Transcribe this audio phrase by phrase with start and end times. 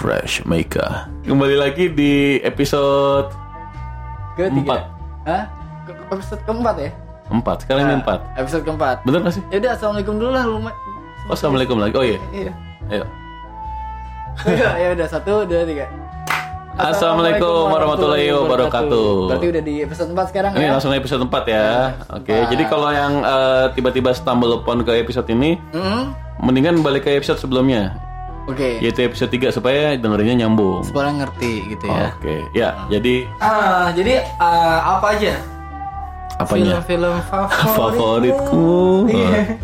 [0.00, 1.12] Fresh Maker.
[1.22, 3.28] Kembali lagi di episode
[4.32, 4.56] Ketiga.
[4.56, 4.80] Empat.
[5.28, 5.42] Hah?
[5.84, 6.90] Ke- Episode keempat ya?
[7.28, 7.60] 4.
[7.60, 8.40] Sekarang ini 4.
[8.40, 8.96] Episode keempat.
[9.04, 9.42] Bener gak sih?
[9.52, 10.76] Ya udah, assalamualaikum dulu lah lumayan.
[11.28, 11.92] Oh, Assalamualaikum lagi.
[11.94, 12.18] Oh iya.
[12.32, 12.52] Iya.
[12.88, 13.04] Ayo.
[14.80, 15.84] ya udah satu dua tiga.
[16.72, 19.08] Assalamualaikum warahmatullahi wabarakatuh.
[19.28, 20.70] Berarti udah di episode 4 sekarang Ini ya?
[20.72, 21.92] langsung episode 4 ya.
[22.08, 26.16] Oke, jadi kalau yang eh, tiba-tiba stumble upon ke episode ini, Hmm?
[26.40, 27.92] mendingan balik ke episode sebelumnya,
[28.48, 28.80] Oke.
[28.80, 30.82] yaitu episode 3 supaya dengerinnya nyambung.
[30.82, 32.10] Supaya ngerti gitu ya.
[32.16, 32.68] Oke, ya.
[32.88, 35.34] Jadi Ah, jadi ah, apa aja?
[36.40, 36.80] apanya?
[36.80, 37.76] Film-film favorit.
[37.76, 38.72] Favoritku.
[39.12, 39.60] Iya.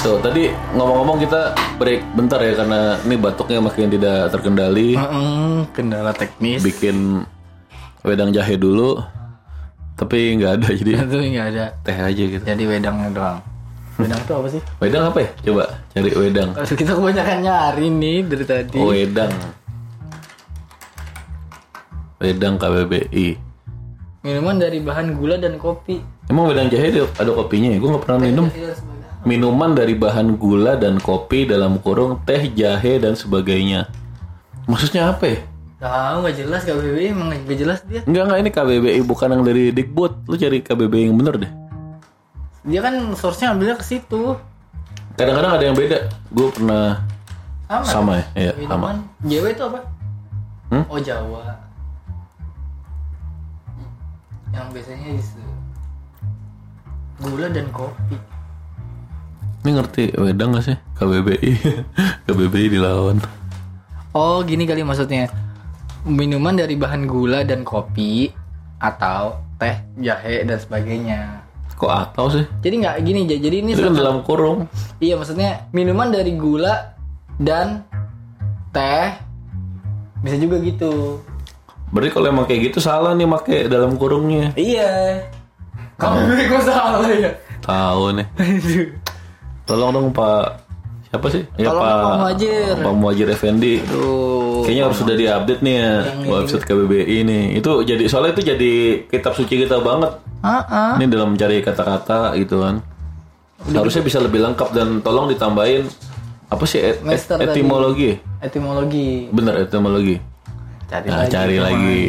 [0.00, 5.00] So, tadi ngomong-ngomong kita break bentar ya karena ini batuknya makin tidak terkendali.
[5.00, 6.60] Mm, kendala teknis.
[6.60, 7.24] Bikin
[8.04, 9.00] wedang jahe dulu.
[9.94, 11.64] Tapi nggak ada jadi Itu nggak ada.
[11.86, 12.42] teh aja gitu.
[12.42, 13.38] Jadi wedangnya doang.
[13.94, 14.62] Wedang itu apa sih?
[14.82, 15.30] Wedang apa ya?
[15.46, 16.50] Coba cari wedang.
[16.66, 18.78] Kita kebanyakan nyari nih dari tadi.
[18.82, 19.30] Oh, wedang.
[22.18, 23.26] Wedang KBBI.
[24.24, 26.00] Minuman dari bahan gula dan kopi.
[26.26, 27.78] Emang wedang jahe ada ada kopinya ya?
[27.78, 28.46] Gue nggak pernah minum.
[29.24, 33.88] Minuman dari bahan gula dan kopi dalam kurung teh, jahe dan sebagainya.
[34.64, 35.38] Maksudnya apa ya?
[35.84, 38.00] Tahu nggak jelas KBBI emang nggak jelas dia.
[38.08, 40.24] Enggak enggak ini KBBI bukan yang dari Dikbud.
[40.24, 41.52] Lu cari KBBI yang bener deh.
[42.64, 44.32] Dia kan source-nya ambilnya ke situ.
[45.20, 46.08] Kadang-kadang ada yang beda.
[46.32, 47.04] Gue pernah
[47.68, 47.84] Sama.
[47.84, 48.24] sama ya,
[48.56, 48.96] iya sama.
[49.28, 49.80] Jawa itu apa?
[50.72, 50.84] Hmm?
[50.88, 51.42] Oh Jawa.
[54.56, 55.44] Yang biasanya itu
[57.20, 58.16] gula dan kopi.
[59.64, 60.76] Ini ngerti wedang gak sih?
[60.96, 61.52] KBBI,
[62.24, 63.20] KBBI dilawan.
[64.16, 65.43] Oh gini kali maksudnya.
[66.04, 68.28] Minuman dari bahan gula dan kopi
[68.76, 69.72] atau teh,
[70.04, 71.40] jahe dan sebagainya.
[71.74, 72.44] Kok atau sih?
[72.60, 73.36] Jadi nggak gini Ja.
[73.40, 74.68] jadi ini Itu kan dalam kurung.
[75.00, 76.94] Iya maksudnya minuman dari gula
[77.40, 77.82] dan
[78.70, 79.16] teh
[80.20, 81.18] bisa juga gitu.
[81.90, 84.52] Berarti kalau emang kayak gitu salah nih make dalam kurungnya.
[84.60, 85.24] Iya.
[85.96, 86.62] Kamu oh.
[86.62, 87.30] salah ya.
[87.64, 88.26] Tahu nih.
[89.68, 90.63] Tolong dong Pak.
[91.14, 91.46] Siapa sih?
[91.54, 92.74] Ya Tolong Pak Muhajir.
[92.82, 93.78] Pak Muhajir Effendi.
[93.86, 94.66] Tuh.
[94.66, 95.92] Kayaknya harus sudah diupdate nih ya
[96.26, 97.40] website KBBI ini.
[97.54, 98.72] Itu jadi soalnya itu jadi
[99.06, 100.10] kitab suci kita banget.
[100.42, 102.82] Ah, Ini dalam mencari kata-kata gitu kan.
[103.64, 105.86] Harusnya bisa lebih lengkap dan tolong ditambahin
[106.44, 107.54] apa sih et- et- Master tadi.
[107.54, 108.10] etimologi?
[108.42, 109.30] Etimologi.
[109.30, 110.18] Bener etimologi.
[110.84, 111.30] Cari Nah, lagi.
[111.30, 112.02] cari lagi.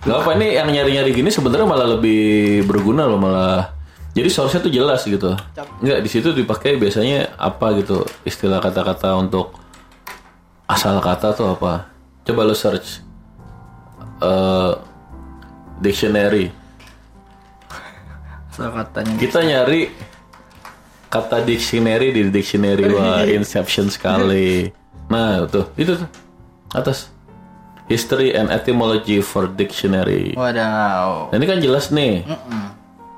[0.00, 2.20] Gak apa ini yang nyari-nyari gini sebenarnya malah lebih
[2.66, 3.78] berguna loh malah.
[4.10, 5.38] Jadi source-nya tuh jelas gitu.
[5.78, 9.54] Enggak di situ dipakai biasanya apa gitu istilah kata-kata untuk
[10.66, 11.86] asal kata tuh apa?
[12.26, 13.02] Coba lo search
[14.20, 14.72] eh
[15.78, 16.50] dictionary.
[18.50, 19.14] Asal katanya.
[19.14, 19.80] Kita nyari
[21.10, 24.70] kata dictionary di dictionary wah inception sekali.
[25.10, 26.06] Nah, tuh, itu tuh.
[26.70, 27.10] Atas.
[27.90, 30.38] History and etymology for dictionary.
[30.38, 31.34] Wadaw.
[31.34, 32.22] Nah, ini kan jelas nih.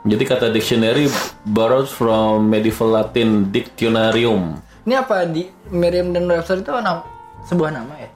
[0.02, 1.06] Jadi kata dictionary
[1.46, 4.58] borrowed from medieval Latin dictionarium.
[4.82, 7.06] Ini apa di Merriam dan Webster itu nama,
[7.46, 8.10] sebuah nama ya?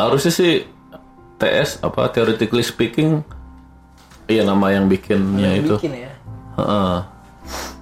[0.00, 0.64] Harusnya sih
[1.36, 3.20] TS apa theoretically speaking
[4.24, 5.76] iya nama yang bikinnya itu.
[5.76, 6.12] Bikin ya.
[6.56, 6.96] Heeh.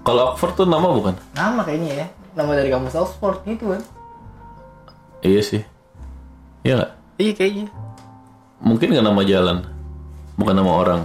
[0.03, 1.15] Kalau Oxford tuh nama bukan?
[1.39, 2.07] Nama kayaknya ya.
[2.35, 3.83] Nama dari kampus Oxford gitu kan.
[5.23, 5.63] Iya sih.
[6.67, 6.93] Iya nggak?
[7.23, 7.67] Iya kayaknya.
[8.59, 9.59] Mungkin nggak nama jalan,
[10.35, 11.01] bukan nama orang.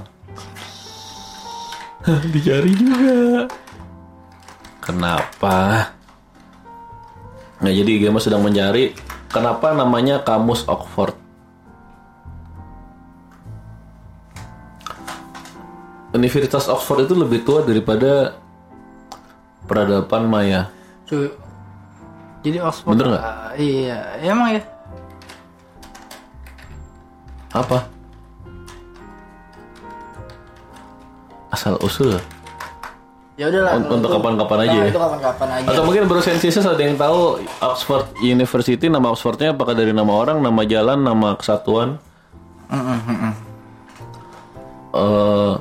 [2.33, 3.47] Dicari juga.
[4.79, 5.91] Kenapa?
[7.59, 8.95] Nah jadi Gema sedang mencari
[9.27, 11.17] kenapa namanya kamus Oxford.
[16.15, 18.39] Universitas Oxford itu lebih tua daripada
[19.67, 20.71] peradaban Maya.
[21.03, 21.27] Cuy.
[22.47, 22.95] Jadi Oxford.
[22.95, 23.23] Bener nggak?
[23.27, 24.61] ah, iya, emang ya.
[27.51, 27.96] Apa?
[31.57, 32.21] Asal usul.
[33.33, 33.81] Ya udahlah.
[33.81, 34.89] Un- untuk kapan-kapan aja Nah, ya?
[34.89, 35.67] Itu kapan-kapan aja.
[35.67, 40.37] Atau mungkin Bro Sensisus ada yang tahu Oxford University nama Oxfordnya apakah dari nama orang,
[40.37, 41.97] nama jalan, nama kesatuan?
[42.69, 43.33] Mm, mm.
[44.93, 45.53] Eh,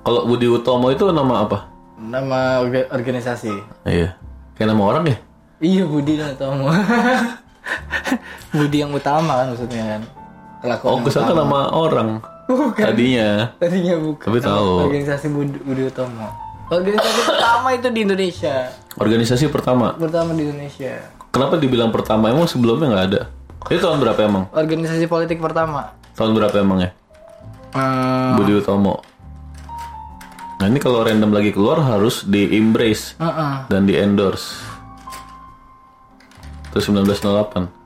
[0.00, 1.70] kalau Budi Utomo itu nama apa?
[1.96, 3.50] Nama orga- organisasi.
[3.82, 4.18] Iya,
[4.54, 5.16] kayak nama orang ya?
[5.60, 6.66] Iya Budi mau.
[8.56, 10.02] Budi yang utama kan maksudnya kan.
[10.60, 11.38] Kelakuan Oh, ke sana utama.
[11.40, 12.08] nama orang.
[12.74, 13.30] Tadinya.
[13.58, 14.26] Tadinya bukan.
[14.26, 14.70] Tapi tahu.
[14.90, 16.28] Organisasi Budi, Budi Utomo.
[16.70, 18.56] Organisasi pertama itu di Indonesia.
[18.94, 19.86] Organisasi pertama.
[19.98, 21.02] Pertama di Indonesia.
[21.30, 22.30] Kenapa dibilang pertama?
[22.30, 23.22] Emang sebelumnya nggak ada?
[23.70, 24.44] Itu tahun berapa emang?
[24.54, 25.94] Organisasi politik pertama.
[26.14, 26.90] Tahun berapa emang ya?
[27.74, 29.02] Hmm, Budi Utomo.
[30.60, 33.54] Nah ini kalau random lagi keluar harus di embrace Heeh.
[33.72, 34.60] dan di endorse.
[36.70, 37.79] Terus 1908.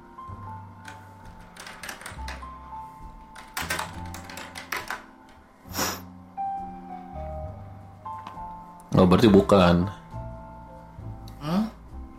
[8.95, 9.91] Oh berarti bukan.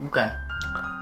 [0.06, 0.28] Bukan.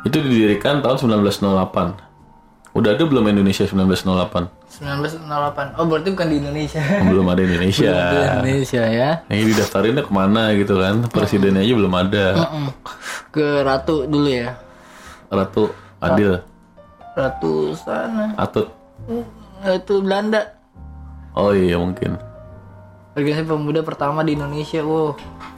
[0.08, 2.74] Itu didirikan tahun 1908.
[2.74, 4.64] Udah ada belum Indonesia 1908?
[4.74, 5.78] 1908.
[5.78, 6.81] Oh, berarti bukan di Indonesia.
[7.14, 7.94] Belum ada Indonesia.
[7.94, 9.10] Di Indonesia ya.
[9.30, 11.06] Ini didaftarinnya ke mana gitu kan?
[11.14, 12.25] Presidennya aja belum ada.
[12.50, 12.70] Mm.
[13.30, 14.58] Ke Ratu dulu ya.
[15.30, 15.70] Ratu
[16.02, 16.42] Adil,
[17.14, 18.34] Ratu sana.
[18.34, 18.74] Atut.
[19.62, 20.58] Itu Belanda.
[21.38, 22.18] Oh iya mungkin.
[23.14, 24.81] Organisasi pemuda pertama di Indonesia.
[24.81, 25.14] Wow.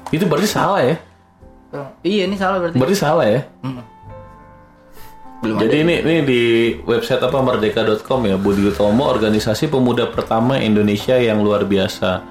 [0.09, 0.95] Itu berarti salah ya?
[2.01, 2.77] Iya, ini salah berarti.
[2.77, 3.41] Berarti salah ya?
[3.61, 3.81] Mm.
[5.35, 6.41] Belum Jadi ini ini di
[6.81, 12.23] website apa merdeka.com ya Budi Utomo organisasi pemuda pertama Indonesia yang luar biasa.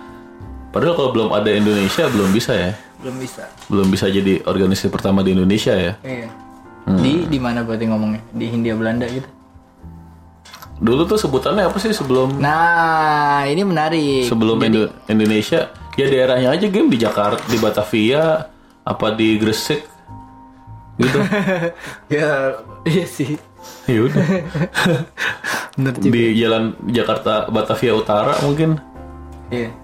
[0.73, 2.73] Padahal kalau belum ada Indonesia belum bisa ya.
[2.99, 3.45] belum bisa.
[3.69, 5.93] Belum bisa jadi organisasi pertama di Indonesia ya.
[6.01, 6.29] Iya.
[6.97, 8.25] Di di mana berarti ngomongnya?
[8.33, 9.29] Di Hindia Belanda gitu.
[10.75, 14.25] Dulu tuh sebutannya apa sih sebelum Nah, ini menarik.
[14.27, 15.71] sebelum Indo- Indonesia?
[15.95, 18.51] Ya daerahnya aja game di Jakarta, di Batavia,
[18.83, 19.95] apa di Gresik
[20.99, 21.19] gitu.
[22.15, 22.55] ya,
[22.87, 23.35] iya sih.
[23.91, 24.25] ya udah.
[25.99, 28.79] Di jalan Jakarta Batavia Utara mungkin.
[29.51, 29.75] Iya.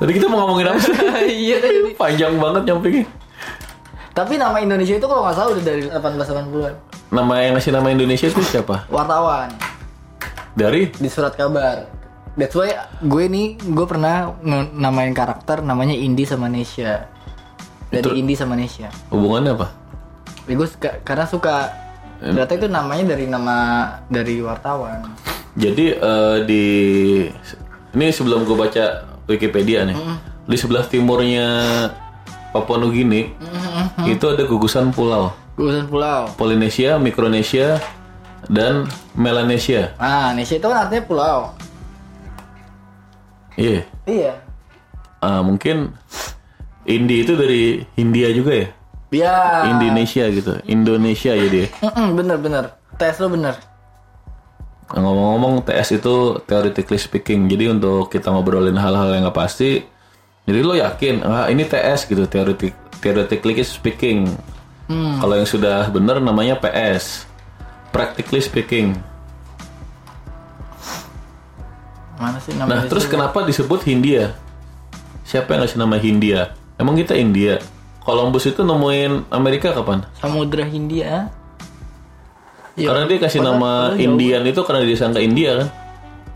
[0.00, 0.96] Tadi kita mau ngomongin apa sih?
[1.44, 1.92] iya tadi.
[1.92, 3.04] Panjang banget nyampingnya.
[4.16, 6.74] Tapi nama Indonesia itu kalau nggak salah udah dari 1880-an.
[7.12, 8.86] Nama yang ngasih nama Indonesia itu siapa?
[8.88, 9.50] Wartawan
[10.56, 11.99] Dari di surat kabar.
[12.38, 12.70] That's why
[13.02, 14.34] gue nih gue pernah
[14.74, 17.10] namain karakter namanya Indi sama Nesha.
[17.90, 18.86] Dari Indi sama Nesha.
[19.10, 19.68] hubungannya apa?
[20.46, 21.74] Ya, gue suka, karena suka
[22.22, 23.56] ternyata itu namanya dari nama
[24.06, 25.10] dari wartawan.
[25.58, 26.64] Jadi eh, di
[27.90, 28.84] ini sebelum gue baca
[29.26, 29.98] Wikipedia nih,
[30.46, 31.46] di sebelah timurnya
[32.54, 33.30] Papua Nugini
[34.06, 36.30] itu ada gugusan pulau Gugusan pulau.
[36.40, 37.82] Polinesia, Mikronesia,
[38.48, 39.92] dan Melanesia.
[40.00, 41.38] Ah, Nesha itu kan artinya pulau.
[43.58, 44.32] Iya, Iya.
[45.20, 45.92] Ah, mungkin
[46.88, 48.68] Indi itu dari Hindia juga ya?
[49.10, 49.36] Ya.
[49.68, 51.66] Indonesia gitu, Indonesia ya dia.
[51.82, 52.64] Mm-mm, bener bener.
[52.96, 53.58] Tes lo bener.
[54.90, 57.46] Ngomong-ngomong TS itu theoretically speaking.
[57.46, 59.86] Jadi untuk kita ngobrolin hal-hal yang nggak pasti,
[60.46, 64.26] jadi lo yakin ah ini TS gitu theoretic theoretically speaking.
[64.90, 67.22] Kalau yang sudah benar namanya PS.
[67.94, 68.98] Practically speaking.
[72.20, 72.84] Mana sih Nah, namanya?
[72.86, 74.36] terus kenapa disebut Hindia?
[75.24, 76.52] Siapa yang ngasih nama Hindia?
[76.76, 77.56] Emang kita India.
[78.04, 80.04] Columbus itu nemuin Amerika kapan?
[80.20, 81.32] Samudra Hindia.
[82.76, 82.86] Iya.
[82.92, 85.68] Karena dia kasih nama Indian itu karena dia sangka India kan.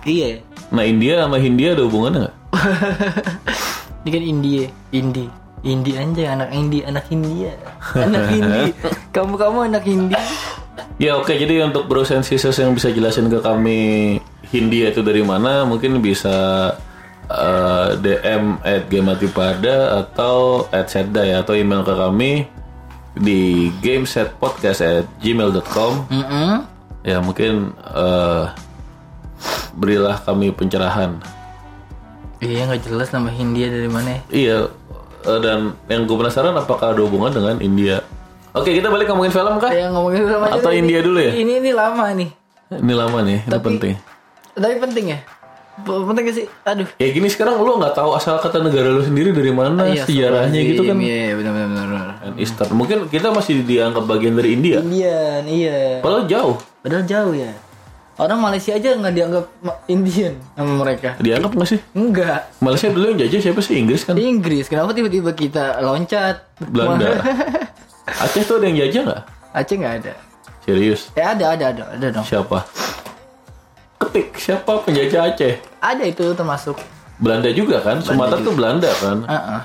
[0.05, 0.41] Iya.
[0.73, 2.35] Nah, India sama Hindia ada hubungannya nggak?
[4.05, 5.27] Ini kan India, Indi.
[5.65, 7.57] Indi aja anak Indi, anak India.
[7.97, 8.63] Anak Hindi.
[9.17, 10.13] Kamu-kamu anak Hindi.
[11.01, 14.21] Ya oke, jadi untuk bros and sisters yang bisa jelasin ke kami
[14.55, 16.71] Hindia itu dari mana, mungkin bisa
[17.27, 22.47] eh, DM at Gematipada atau at Setda ya, atau email ke kami
[23.15, 23.41] di
[23.79, 26.51] gamesetpodcast at gmail.com Mm-mm.
[27.03, 28.45] Ya mungkin eh,
[29.75, 31.19] berilah kami pencerahan
[32.39, 34.21] Iya nggak jelas nama Hindia dari mana.
[34.29, 34.69] Iya,
[35.23, 38.03] eh, dan yang gue penasaran apakah ada hubungan dengan India
[38.51, 39.67] Oke, kita balik ngomongin film kah?
[39.69, 41.33] Yang ngomongin film aja Atau India ini- dulu ya?
[41.35, 42.31] Ini ini lama nih.
[42.71, 43.95] Ini lama nih, ini Tapi- penting
[44.55, 45.19] Tapi penting ya.
[45.83, 46.47] Penting gak sih?
[46.63, 46.87] Aduh.
[47.03, 50.61] Ya gini sekarang lu nggak tahu asal kata negara lu sendiri dari mana Iya, sejarahnya
[50.63, 50.97] gitu kan.
[51.03, 52.09] Iya, iya, benar benar benar.
[52.23, 54.79] And Eastern mungkin kita masih dianggap bagian dari India.
[54.79, 55.99] Indian, iya.
[55.99, 56.55] Padahal jauh.
[56.79, 57.51] Padahal jauh ya.
[58.15, 59.45] Orang Malaysia aja nggak dianggap
[59.91, 61.19] Indian sama mereka.
[61.19, 61.81] Dianggap nggak sih?
[61.99, 62.47] Enggak.
[62.63, 64.15] Malaysia dulu yang jajah siapa sih Inggris kan?
[64.15, 66.47] Inggris, kenapa tiba-tiba kita loncat?
[66.63, 67.19] Belanda.
[68.23, 69.23] Aceh tuh ada yang jajah nggak?
[69.51, 70.13] Aceh nggak ada.
[70.63, 71.11] Serius?
[71.19, 72.23] Eh ada, ada, ada, ada dong.
[72.23, 72.63] Siapa?
[73.99, 75.55] Ketik siapa penjajah Aceh?
[75.79, 76.77] Ada itu termasuk.
[77.17, 78.03] Belanda juga kan?
[78.03, 79.23] Sumatera tuh Belanda kan?
[79.25, 79.61] Heeh.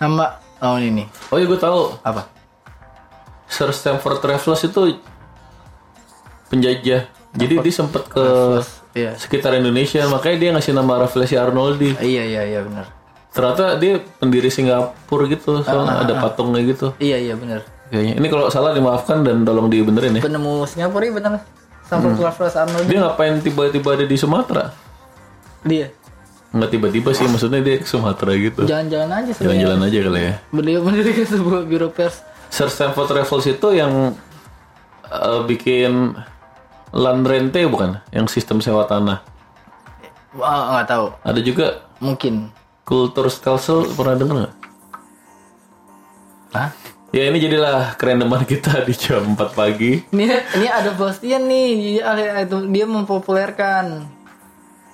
[0.00, 0.24] Nama
[0.60, 1.96] oh ini Oh iya gue tahu.
[2.00, 2.28] apa?
[3.50, 4.96] Sir Stamford Raffles itu
[6.48, 7.10] penjajah.
[7.30, 8.26] Jadi dia sempet ke
[8.90, 9.14] Iya.
[9.14, 11.94] sekitar Indonesia, makanya dia ngasih nama Rafflesia Arnoldi.
[12.02, 12.90] Iya, iya, iya benar.
[13.30, 16.90] Ternyata dia pendiri Singapura gitu, soalnya ada patungnya gitu.
[16.98, 17.62] Iya, iya benar.
[17.86, 18.14] Kayaknya.
[18.18, 20.22] Ini kalau salah dimaafkan dan tolong dibenerin ya.
[20.26, 21.32] Penemu Singapura iya benar.
[21.90, 22.22] Sampai hmm.
[22.22, 24.70] Raffles Arnold Dia ngapain tiba-tiba ada di Sumatera?
[25.60, 25.92] dia.
[26.50, 28.64] Nggak tiba-tiba sih, maksudnya dia ke Sumatera gitu.
[28.64, 29.44] Jalan-jalan aja sebenarnya.
[29.44, 30.34] Jalan-jalan aja kali ya.
[30.50, 32.24] Beliau mendirikan sebuah biro pers.
[32.50, 34.14] Sir Stamford Raffles itu yang
[35.06, 36.16] eh, bikin
[36.90, 38.02] land rente bukan?
[38.10, 39.22] Yang sistem sewa tanah.
[40.34, 41.06] Wah, nggak tahu.
[41.22, 41.66] Ada juga
[42.02, 42.50] Mungkin.
[42.86, 44.54] kultur stelsel pernah denger nggak?
[46.50, 46.70] Hah?
[47.10, 49.98] Ya ini jadilah kerendeman kita di jam 4 pagi.
[50.14, 50.26] Ini
[50.62, 54.06] ini ada postingan nih dia, itu dia mempopulerkan.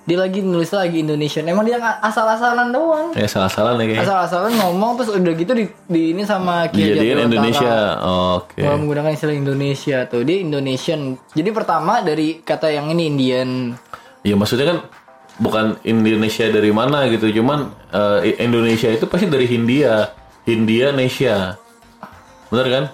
[0.06, 1.44] Dia lagi nulis lagi Indonesian.
[1.50, 3.12] Emang dia asal-asalan doang.
[3.12, 4.06] Ya nih kayaknya.
[4.06, 7.26] Asal-asalan ngomong terus udah gitu di, di ini sama Ki Hajar Dijadiin Dewantara.
[7.26, 7.76] Indonesia.
[8.38, 8.61] Oke.
[8.64, 11.00] Kalau menggunakan istilah Indonesia tuh dia Indonesian.
[11.35, 13.50] Jadi pertama dari kata yang ini Indian.
[14.23, 14.78] Ya maksudnya kan
[15.37, 20.16] bukan Indonesia dari mana gitu, cuman eh, Indonesia itu pasti dari Hindia,
[20.49, 21.61] Hindia Nesia,
[22.48, 22.84] bener kan?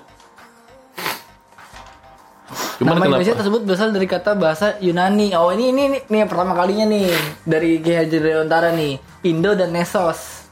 [2.77, 3.15] Cuman Nama kenapa?
[3.15, 5.33] Indonesia tersebut berasal dari kata bahasa Yunani.
[5.35, 7.07] Oh ini ini ini, ini yang pertama kalinya nih
[7.43, 8.99] dari Ki Hajar Dewantara nih.
[9.23, 10.51] Indo dan Nesos.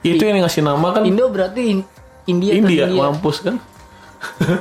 [0.00, 1.88] Itu yang ngasih nama kan Indo berarti in-
[2.26, 3.00] India, India, India.
[3.00, 3.56] mampus kan?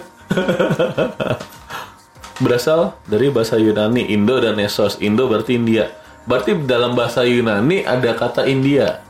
[2.39, 4.96] Berasal dari bahasa Yunani, Indo dan Nesos.
[4.98, 5.91] Indo berarti India.
[6.24, 9.03] Berarti dalam bahasa Yunani ada kata India.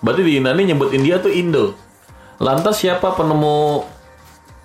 [0.00, 1.76] Berarti di Yunani nyebut India tuh Indo.
[2.40, 3.84] Lantas siapa penemu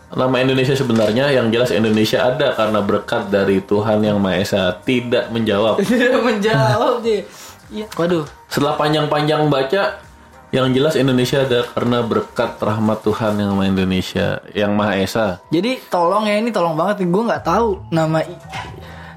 [0.10, 1.30] nama Indonesia sebenarnya?
[1.30, 4.64] Yang jelas Indonesia ada karena berkat dari Tuhan Yang Maha Esa.
[4.78, 5.82] Tidak menjawab.
[5.84, 7.22] Tidak menjawab dia.
[7.68, 7.86] Iya.
[7.94, 8.24] Waduh.
[8.48, 10.00] Setelah panjang-panjang baca,
[10.48, 15.44] yang jelas Indonesia ada karena berkat rahmat Tuhan yang Maha Indonesia, yang Maha Esa.
[15.52, 18.24] Jadi tolong ya ini tolong banget gue nggak tahu nama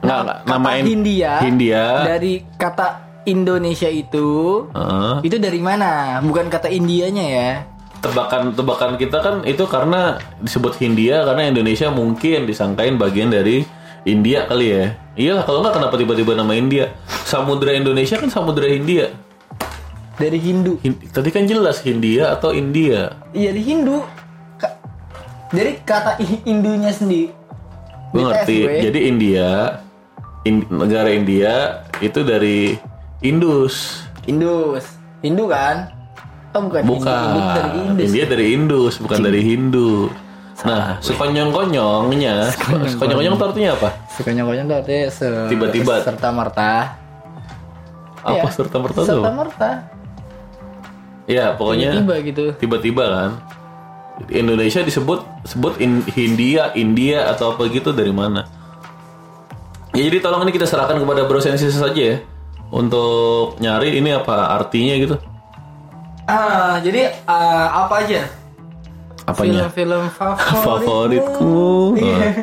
[0.00, 1.85] Nggak, nggak, kata nama in- Hindia Hindia.
[2.09, 2.87] dari kata
[3.23, 4.28] Indonesia itu
[4.73, 5.14] Heeh.
[5.23, 6.18] itu dari mana?
[6.18, 7.50] Bukan kata Indianya ya.
[8.00, 13.62] Tebakan-tebakan kita kan itu karena disebut Hindia karena Indonesia mungkin disangkain bagian dari
[14.02, 14.85] India kali ya.
[15.14, 16.97] Iyalah kalau nggak kenapa tiba-tiba nama India?
[17.28, 19.12] Samudra Indonesia kan Samudra Hindia.
[20.16, 20.80] Dari Hindu.
[20.80, 23.16] Hin- tadi kan jelas Hindia atau India.
[23.33, 24.00] Iya di Hindu.
[24.57, 24.76] Ka-
[25.52, 27.33] Jadi kata i- Hindunya sendiri.
[28.11, 28.59] Gue ngerti.
[28.64, 28.80] gue.
[28.90, 29.49] Jadi India,
[30.42, 32.75] In- negara India itu dari
[33.21, 34.04] Indus.
[34.25, 34.88] Indus.
[35.21, 36.00] Hindu kan?
[36.50, 36.83] Oh bukan.
[36.83, 37.14] Bukan.
[37.14, 38.04] Hindu, dari Indus.
[38.04, 39.92] India dari Indus, bukan dari Hindu.
[40.61, 43.88] Nah, sekonyong-konyongnya, sekonyong-konyong itu artinya apa?
[44.12, 45.95] Sekonyong-konyong tuh artinya se- Tiba-tiba.
[46.04, 46.73] serta merta.
[48.21, 48.52] Apa Iya.
[48.52, 49.09] serta merta tuh?
[49.09, 49.71] Serta merta.
[51.25, 52.45] Ya, pokoknya Tiba gitu.
[52.59, 53.30] tiba-tiba kan.
[54.28, 58.45] Indonesia disebut sebut in, Hindia, India atau apa gitu dari mana?
[59.90, 62.16] Ya jadi tolong ini kita serahkan kepada Bro Sensis saja ya
[62.69, 65.16] untuk nyari ini apa artinya gitu.
[66.31, 68.23] Ah, jadi ah, apa aja?
[69.27, 69.67] Apanya?
[69.71, 70.63] Film-film favorit.
[70.63, 71.59] Favoritku.
[71.99, 72.35] Oh.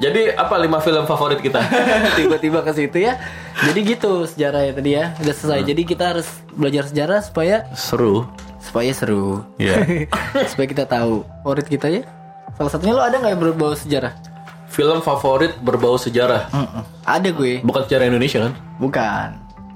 [0.00, 1.60] Jadi apa lima film favorit kita?
[2.20, 3.20] Tiba-tiba ke situ ya.
[3.60, 5.04] Jadi gitu sejarah ya tadi ya.
[5.20, 5.60] Udah selesai.
[5.68, 8.24] Jadi kita harus belajar sejarah supaya Seru.
[8.60, 9.44] supaya seru.
[9.60, 9.80] Ya.
[10.52, 12.02] supaya kita tahu favorit kita ya.
[12.56, 14.12] Salah satunya lo ada nggak yang berbau sejarah?
[14.72, 16.48] Film favorit berbau sejarah.
[16.48, 16.82] Mm-mm.
[17.04, 17.60] Ada gue.
[17.60, 18.52] Bukan sejarah Indonesia kan?
[18.80, 19.28] Bukan.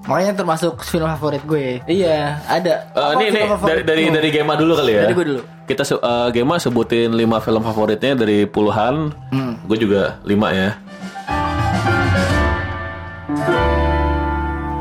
[0.04, 1.80] Makanya termasuk film favorit gue.
[1.84, 2.75] Iya, ada.
[2.92, 5.08] Eh, Apa ini nih dari dari dari Gema dulu kali ya.
[5.08, 5.40] Dari gue dulu.
[5.64, 9.08] Kita se- eh, Gema sebutin 5 film favoritnya dari puluhan.
[9.32, 9.56] Hmm.
[9.64, 10.76] Gue juga 5 ya.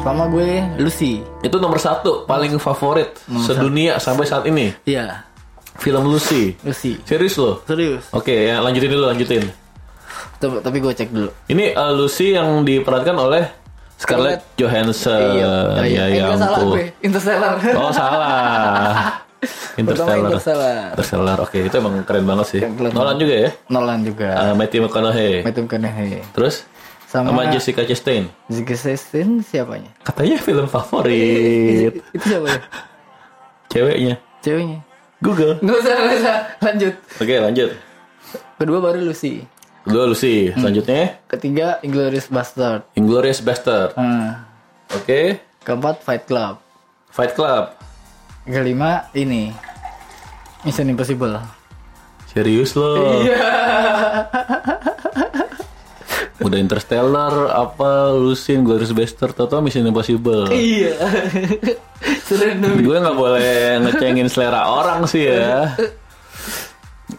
[0.04, 1.24] Sama gue Lucy.
[1.40, 4.76] Itu nomor satu paling favorit sedunia sampai saat ini.
[4.84, 5.24] Iya,
[5.80, 6.52] Film Lucy.
[6.62, 7.00] Lucy.
[7.02, 7.64] Serius loh.
[7.64, 8.12] Serius.
[8.12, 9.48] Oke, ya lanjutin dulu lanjutin.
[10.36, 11.32] Tapi, tapi gue cek dulu.
[11.48, 13.63] Ini eh, Lucy yang diperankan oleh
[14.04, 15.22] Scarlett Johansson.
[15.32, 16.84] iya, ya, Eh, ya nggak salah gue.
[17.00, 17.56] Interstellar.
[17.74, 19.24] Oh salah.
[19.82, 20.30] Interstellar.
[20.30, 20.88] Interstellar.
[20.92, 21.38] Interstellar.
[21.40, 22.60] Oke, itu emang keren banget sih.
[22.60, 22.92] Keren.
[22.92, 23.50] Nolan juga ya.
[23.68, 24.28] Nolan juga.
[24.30, 25.34] Eh, Matthew McConaughey.
[25.42, 26.20] Matthew McConaughey.
[26.32, 26.56] Terus
[27.08, 28.26] Sama, sama Jessica Chastain.
[28.50, 29.92] Jessica Chastain siapanya?
[30.02, 32.60] Katanya film favorit Itu siapa ya?
[33.70, 34.16] ceweknya.
[34.42, 34.80] Ceweknya.
[35.20, 35.56] Google.
[35.62, 36.38] Nggak usah, nggak usah.
[36.60, 36.94] Lanjut.
[37.16, 37.70] Oke, lanjut.
[38.58, 39.46] Kedua baru Lucy.
[39.84, 40.48] Kedua Lucy.
[40.56, 42.88] Selanjutnya Ketiga Inglourious Bastard.
[42.96, 43.92] Inglourious Bastard.
[44.00, 44.40] Hmm.
[44.96, 45.44] Oke.
[45.64, 46.64] Keempat Fight Club.
[47.12, 47.76] Fight Club.
[48.48, 49.52] Kelima ini
[50.64, 51.40] Mission Impossible.
[52.32, 53.22] Serius loh.
[56.44, 60.52] Udah Interstellar, apa Lucy, Inglourious Bastard, atau Mission Impossible.
[60.52, 60.96] Iya.
[62.84, 65.72] Gue nggak boleh ngecengin selera orang sih ya.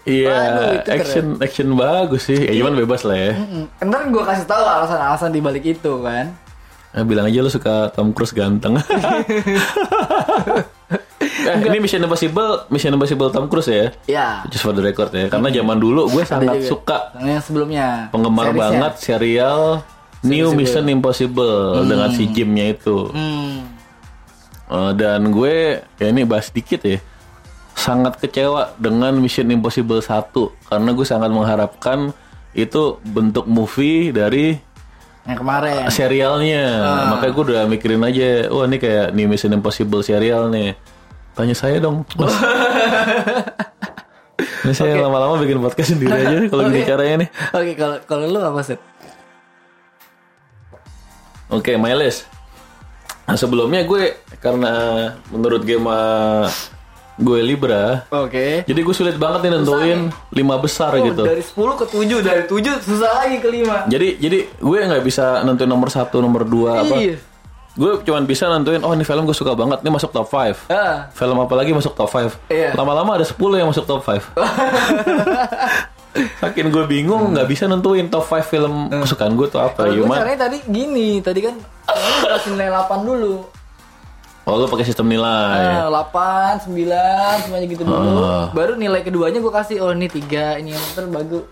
[0.04, 1.00] Iya, itu keren.
[1.00, 2.36] action action bagus sih.
[2.36, 3.32] Ya cuman bebas lah ya.
[3.80, 6.28] Ntar gue kasih tahu alasan-alasan di balik itu kan.
[6.94, 8.78] Eh, bilang aja lu suka Tom Cruise ganteng.
[11.48, 13.86] eh, ini Mission Impossible, Mission Impossible Tom Cruise ya.
[14.06, 14.28] Ya.
[14.46, 15.26] Just for the record ya.
[15.26, 16.68] Karena zaman dulu gue sangat juga.
[16.68, 18.12] suka Yang sebelumnya.
[18.14, 18.62] penggemar Seriesnya.
[18.62, 19.60] banget serial
[20.22, 23.08] New Mission Impossible dengan si Jimnya itu.
[23.10, 23.66] Hmm.
[24.70, 27.00] Eh, dan gue ya ini bahas dikit ya.
[27.74, 30.30] Sangat kecewa dengan Mission Impossible 1
[30.70, 32.14] karena gue sangat mengharapkan
[32.52, 34.54] itu bentuk movie dari
[35.24, 35.90] Yang kemarin.
[35.90, 36.64] serialnya.
[37.10, 40.78] Makanya gue udah mikirin aja, wah ini kayak nih Mission Impossible serial nih.
[41.34, 42.06] Tanya saya dong.
[42.14, 42.30] Mas.
[44.64, 46.88] ini saya lama-lama bikin podcast sendiri aja kalau gini Oke.
[46.88, 47.28] caranya nih.
[47.52, 48.78] Oke, kalau kalau lu apa sih?
[51.50, 52.26] Oke, my list.
[53.24, 54.72] Nah, sebelumnya gue karena
[55.28, 56.44] menurut game uh,
[57.14, 58.62] gue Libra, Oke.
[58.62, 61.22] jadi gue sulit banget nih nentuin lima besar Oh, gitu.
[61.22, 63.86] dari 10 ke 7, dari 7 susah lagi ke 5.
[63.86, 66.98] Jadi jadi gue nggak bisa nentuin nomor satu, nomor dua apa.
[66.98, 67.16] Iya.
[67.74, 71.10] Gue cuman bisa nentuin, oh ini film gue suka banget, ini masuk top 5 Ah,
[71.10, 72.70] Film apa lagi masuk top 5 Iya.
[72.72, 74.22] Lama-lama ada 10 yang masuk top 5
[76.38, 79.86] Saking gue bingung nggak bisa nentuin top 5 film kesukaan gue tuh apa.
[79.86, 81.54] kalau gue caranya tadi gini, tadi kan
[82.28, 83.42] kasih nilai 8 dulu.
[84.44, 85.84] Oh lu pakai sistem nilai.
[85.84, 88.20] Eh, 8, 9, semuanya gitu dulu.
[88.20, 88.48] Ah.
[88.52, 91.44] Baru nilai keduanya gue kasih, oh ini 3, ini yang terbagus.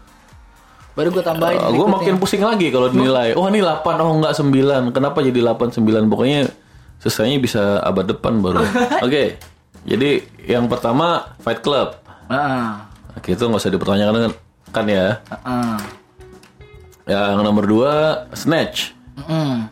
[0.93, 1.57] Baru gue tambahin.
[1.57, 1.93] gue berikutnya.
[1.97, 3.33] makin pusing lagi kalau dinilai.
[3.33, 4.93] Oh ini 8 oh enggak 9.
[4.93, 6.13] Kenapa jadi 8 9?
[6.13, 6.53] Pokoknya
[7.01, 8.61] selesainya bisa abad depan baru.
[9.07, 9.41] Oke.
[9.89, 11.97] Jadi yang pertama Fight Club.
[12.31, 12.87] Ah,
[13.19, 14.31] Oke, itu nggak usah dipertanyakan
[14.73, 15.21] kan ya.
[15.29, 15.77] ah, ah.
[17.09, 17.93] Yang nomor dua
[18.33, 18.95] Snatch.
[19.27, 19.67] Mm.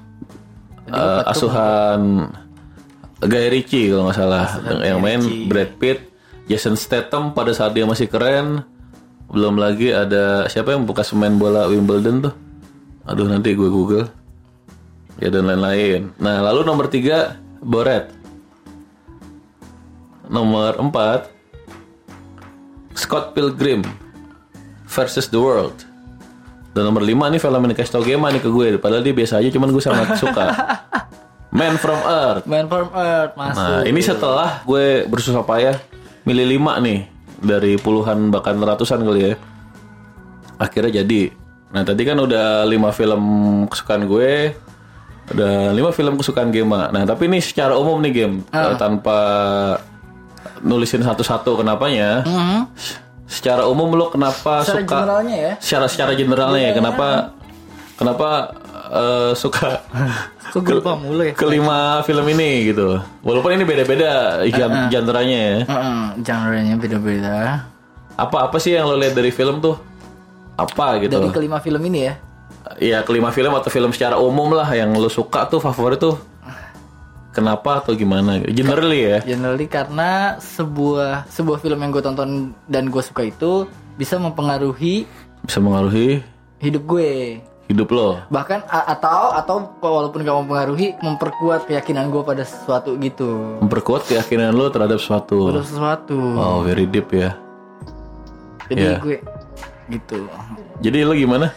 [0.91, 2.27] Eh, asuhan
[3.21, 4.47] Guy Ritchie kalau nggak salah.
[4.81, 6.09] Yang, main Brad Pitt,
[6.49, 8.65] Jason Statham pada saat dia masih keren.
[9.31, 12.35] Belum lagi ada siapa yang bekas main bola Wimbledon tuh.
[13.05, 14.09] Aduh nanti gue google.
[15.21, 16.17] Ya dan lain-lain.
[16.17, 18.09] Nah lalu nomor tiga Borat.
[20.31, 21.29] Nomor empat
[22.97, 23.85] Scott Pilgrim
[24.89, 25.85] versus the World.
[26.71, 29.43] Dan nomor 5 nih film yang dikasih tau Gema nih ke gue Padahal dia biasa
[29.43, 30.55] aja cuman gue sangat suka
[31.51, 32.45] Man from Earth.
[32.45, 33.59] Man from Earth masuk.
[33.59, 35.77] Nah ini setelah gue bersusah payah
[36.23, 36.99] Milih 5 nih
[37.37, 39.35] Dari puluhan bahkan ratusan kali ya.
[40.57, 41.33] Akhirnya jadi.
[41.71, 43.23] Nah tadi kan udah 5 film
[43.67, 44.55] kesukaan gue
[45.29, 48.37] Udah 5 film kesukaan Gema Nah tapi ini secara umum nih game.
[48.47, 49.19] Eh, Tanpa
[50.61, 52.61] nulisin satu-satu kenapanya Mhm.
[53.27, 54.97] Secara umum lo kenapa Secara suka?
[54.99, 55.53] generalnya ya.
[55.57, 57.31] secara secara generalnya ya kenapa
[57.95, 58.29] kenapa
[58.91, 59.87] eh, suka
[60.51, 61.31] Kok gue lupa mulu ya?
[61.33, 67.37] kelima film ini gitu walaupun ini beda-beda gen- genrenya ya Heeh, genre-nya beda-beda.
[68.15, 69.79] apa apa sih yang lo lihat dari film tuh
[70.55, 72.15] apa gitu Dari kelima film ini ya.
[72.77, 76.19] ya kelima film atau film secara umum lah yang lo suka tuh favorit tuh
[77.31, 82.31] kenapa atau gimana generally ya Generally karena sebuah sebuah film yang gue tonton
[82.67, 85.07] dan gue suka itu bisa mempengaruhi
[85.41, 86.21] bisa mengaruhi
[86.59, 87.41] hidup gue.
[87.71, 93.63] Hidup lo Bahkan atau atau walaupun gak mempengaruhi memperkuat keyakinan gue pada sesuatu gitu.
[93.63, 96.19] memperkuat keyakinan lo terhadap sesuatu Pada sesuatu.
[96.35, 97.39] wow very deep ya
[98.67, 98.99] Jadi iya.
[98.99, 99.17] gue
[99.89, 100.27] gitu.
[100.79, 101.55] jadi lo gimana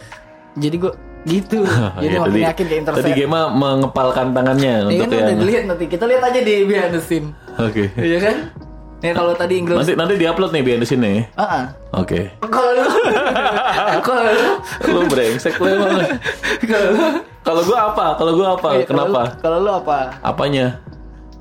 [0.54, 0.92] Jadi gue
[1.24, 1.64] gitu.
[1.98, 3.10] Jadi Iya, makin tadi, yakin kayak tadi.
[3.16, 5.84] Gema mengepalkan tangannya Ini untuk kan yang dilihat nanti.
[5.88, 7.32] Kita lihat aja di behind the scene.
[7.56, 7.88] Oke.
[7.96, 8.36] Iya kan?
[9.04, 9.76] Ya kalau tadi Inggris.
[9.76, 10.64] Nanti nanti diupload nih
[10.96, 11.18] nih.
[11.36, 11.64] Ah, ah.
[12.00, 12.32] Oke.
[12.40, 12.84] Kalau lu,
[14.00, 14.48] kalau lu,
[14.88, 16.00] Lu brengsek lu emang.
[16.64, 16.90] kalau
[17.44, 18.06] Kalau gua apa?
[18.16, 18.68] Kalau gua apa?
[18.74, 19.36] eh, Kenapa?
[19.38, 19.98] Kalau lu apa?
[20.24, 20.80] Apanya?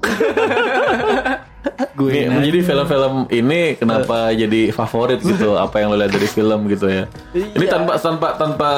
[1.96, 5.56] Gue Nih, jadi film-film ini kenapa jadi favorit gitu?
[5.64, 7.08] Apa yang lo lihat dari film gitu ya?
[7.32, 7.70] Ini Iya.
[7.72, 8.70] tanpa tanpa tanpa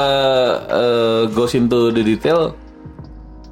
[0.69, 2.53] eh, goes into the detail.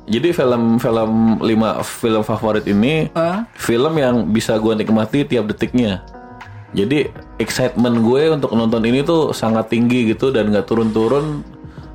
[0.03, 3.47] Jadi film-film lima film favorit ini Hah?
[3.55, 6.03] film yang bisa gue nikmati tiap detiknya.
[6.75, 7.07] Jadi
[7.39, 11.45] excitement gue untuk nonton ini tuh sangat tinggi gitu dan nggak turun-turun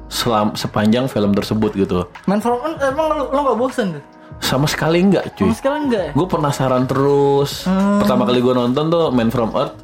[0.09, 2.09] selam, sepanjang film tersebut gitu.
[2.25, 4.05] Man from Earth, emang lu, lu gak bosen tuh?
[4.41, 5.53] Sama sekali nggak cuy.
[5.53, 6.13] Sama sekarang enggak ya?
[6.17, 7.69] Gue penasaran terus.
[8.01, 9.77] Pertama kali gue nonton tuh Man from Earth.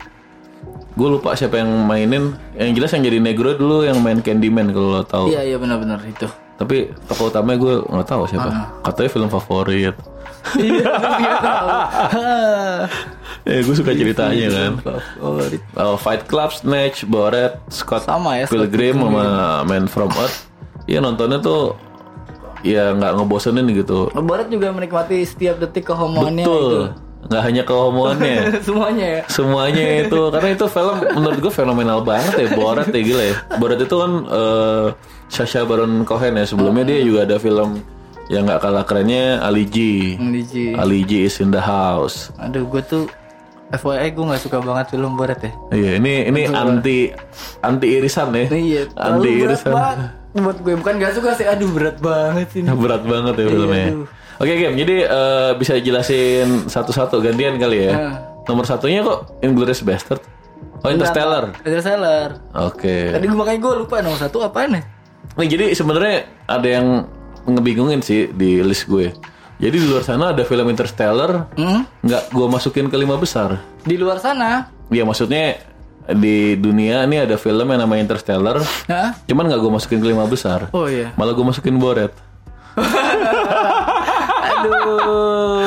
[0.95, 2.39] Gue lupa siapa yang mainin.
[2.55, 5.27] Yang jelas yang jadi negro dulu yang main Candyman kalau lo tahu.
[5.29, 6.31] Iya iya benar-benar itu.
[6.55, 8.51] Tapi tokoh utamanya gue nggak tahu siapa.
[8.87, 9.97] Katanya film favorit.
[10.55, 11.69] Iya dia tahu.
[13.45, 14.73] Eh gue suka ceritanya kan.
[15.21, 15.61] Favorit.
[15.77, 19.25] Oh, Fight Club, Snatch, Borat, Scott Sama ya, Scott Pilgrim sama
[19.69, 20.49] Man from Earth.
[20.89, 21.77] Iya nontonnya tuh
[22.65, 24.09] ya nggak ngebosenin gitu.
[24.17, 26.49] Barat juga menikmati setiap detik kehomoannya itu.
[26.49, 26.83] Betul.
[27.29, 28.37] Nggak hanya kehomoannya.
[28.67, 29.23] Semuanya ya.
[29.29, 33.79] semuanya itu karena itu film menurut gue fenomenal banget ya Borat ya gila ya Borat
[33.81, 34.87] itu kan eh
[35.35, 37.83] Sacha Baron Cohen ya sebelumnya dia juga ada film
[38.27, 39.77] yang nggak kalah kerennya Ali G
[40.17, 40.73] Liji.
[40.73, 43.05] Ali G is in the house Aduh gue tuh
[43.67, 45.53] FYI gue gak suka banget film Barat ya.
[45.75, 47.11] iya ini ini anti
[47.61, 48.83] anti irisan ya Iya.
[48.95, 49.99] anti berat irisan banget.
[50.35, 51.43] Buat gue bukan gak suka sih.
[51.45, 52.71] Aduh berat banget ini.
[52.83, 54.07] berat banget ya filmnya Iya, aduh.
[54.39, 58.15] oke game jadi eh, bisa jelasin satu-satu gantian kali ya Nah.
[58.45, 60.23] nomor satunya kok Inglourious Bastard
[60.79, 62.29] oh Interstellar Interstellar.
[62.55, 64.83] oke Tadi gue makanya gue lupa nomor satu apaan ya?
[65.35, 66.17] Nih jadi sebenarnya
[66.47, 66.87] ada yang
[67.45, 69.11] ngebingungin sih di list gue.
[69.55, 71.87] Jadi di luar sana ada film Interstellar, Hmm?
[72.01, 73.59] nggak gue masukin ke lima besar.
[73.81, 74.71] Di luar sana.
[74.89, 75.59] Ya maksudnya
[76.07, 79.17] di dunia ini ada film yang namanya Interstellar, Hah?
[79.25, 80.69] cuman nggak gue masukin ke lima besar.
[80.71, 81.15] Oh iya.
[81.15, 82.13] Malah gue masukin Boret.
[84.45, 85.64] Aduh.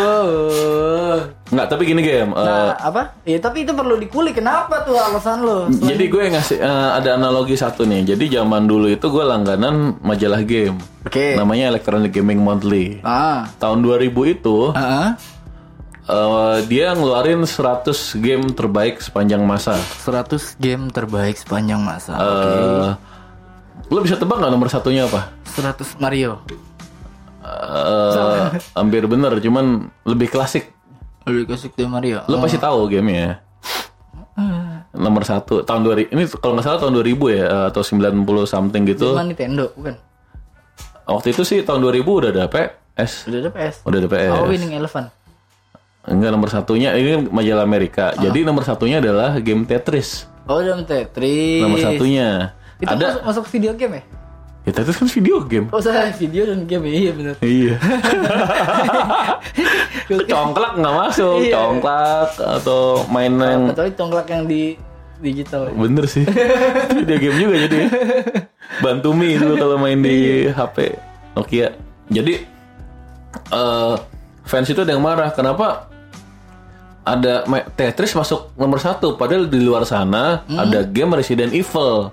[1.47, 2.31] Nggak, tapi gini game.
[2.31, 3.15] eh, Nah, apa?
[3.23, 4.35] Ya tapi itu perlu dikulik.
[4.35, 5.71] Kenapa tuh alasan lo?
[5.71, 8.03] jadi gue ngasih eh, ada analogi satu nih.
[8.05, 10.75] Jadi zaman dulu itu gue langganan majalah game.
[11.01, 11.33] Oke.
[11.33, 12.99] Namanya Electronic Gaming Monthly.
[13.01, 13.47] Ah.
[13.55, 15.15] Tahun 2000 itu Ah.
[16.03, 19.79] eh, dia ngeluarin 100 game terbaik sepanjang masa.
[20.01, 22.11] 100 game terbaik sepanjang masa.
[22.13, 22.89] Eh,
[23.87, 25.31] Lo bisa tebak nggak nomor satunya apa?
[25.47, 26.43] 100 Mario.
[27.39, 29.65] Eh, hampir bener, cuman
[30.03, 30.75] lebih klasik.
[31.27, 32.23] Klasik dari Mario.
[32.31, 33.43] Lo pasti tahu gamenya.
[34.97, 39.13] Nomor satu tahun 2000 ini kalau nggak salah tahun 2000 ya atau 90 something gitu.
[39.13, 39.93] Cuma Nintendo, bukan?
[41.05, 43.75] Waktu itu sih tahun 2000 udah ada PS, Udah ada PS.
[43.85, 44.31] udah ada PS.
[44.33, 45.05] Oh, Winning Eleven.
[46.07, 48.15] Enggak nomor satunya ini majalah Amerika.
[48.15, 48.23] Ah.
[48.23, 50.25] Jadi nomor satunya adalah game Tetris.
[50.47, 51.61] Oh, dalam Tetris.
[51.61, 52.55] Nomor satunya.
[52.79, 54.03] Itu ada masuk, masuk video game ya?
[54.67, 55.71] Ya Tetris kan video game.
[55.71, 56.93] Oh, saya video dan game ya?
[56.93, 57.33] Iya benar.
[57.39, 57.75] Iya.
[60.27, 61.53] congklak nggak masuk, Iya.
[61.55, 64.75] congklak atau main yang Kecuali congklak yang di
[65.17, 65.71] digital.
[65.71, 65.73] ya.
[65.73, 66.23] bener sih.
[66.93, 67.79] Video game juga jadi.
[68.83, 70.77] Bantu mi itu kalau main di HP
[71.33, 71.73] Nokia.
[72.07, 72.33] Jadi
[73.47, 73.95] eh
[74.43, 75.31] fans itu ada yang marah.
[75.31, 75.87] Kenapa
[77.07, 82.11] ada Tetris masuk nomor satu, padahal di luar sana ada game Resident Evil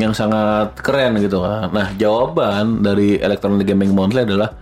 [0.00, 1.68] yang sangat keren gitu kan.
[1.68, 4.56] Nah jawaban dari Electronic Gaming Monthly adalah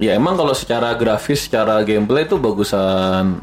[0.00, 3.40] ya emang kalau secara grafis, secara gameplay itu bagusan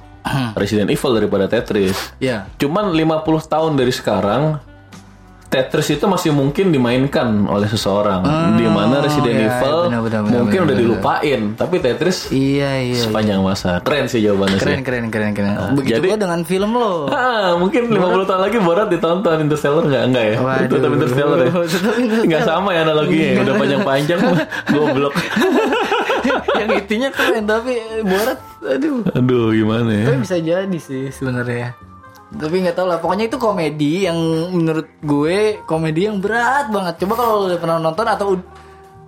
[0.57, 1.97] Resident Evil daripada Tetris.
[2.17, 2.47] Iya.
[2.57, 4.57] Cuman 50 tahun dari sekarang
[5.53, 8.25] Tetris itu masih mungkin dimainkan oleh seseorang
[8.57, 10.81] di mana Resident iya, Evil benar, benar, benar, mungkin benar, udah benar.
[10.81, 12.97] dilupain tapi Tetris Iya, iya.
[12.99, 15.53] sepanjang masa keren sih jawabannya Keren, sih keren, keren, keren.
[15.77, 17.05] Begitu jadi- juga dengan film lo.
[17.13, 20.35] Ah, mungkin 50 tahun lagi Borat ditonton Interstellar nggak enggak ya?
[20.39, 20.69] Waduh.
[20.71, 21.51] Tetap Interstellar ya.
[22.23, 23.41] Nggak sama ya analoginya, ya?
[23.41, 24.19] udah panjang-panjang
[24.73, 25.13] goblok.
[26.59, 29.03] yang itunya keren tapi Borat aduh.
[29.11, 30.05] Aduh, gimana ya?
[30.07, 31.75] Tapi bisa jadi sih sebenarnya.
[32.33, 32.97] Tapi nggak tahu lah.
[32.97, 34.17] Pokoknya itu komedi yang
[34.53, 37.05] menurut gue komedi yang berat banget.
[37.05, 38.27] Coba kalau lo udah pernah nonton atau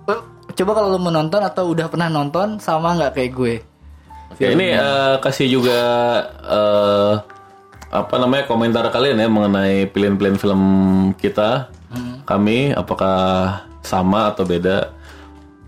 [0.06, 0.20] eh,
[0.56, 3.54] coba kalau lo menonton atau udah pernah nonton sama nggak kayak gue.
[4.30, 5.80] Oke, ini eh, kasih juga
[6.46, 7.12] eh,
[7.90, 10.62] apa namanya komentar kalian ya mengenai pilihan-pilihan film
[11.18, 11.70] kita.
[12.26, 14.90] Kami apakah sama atau beda?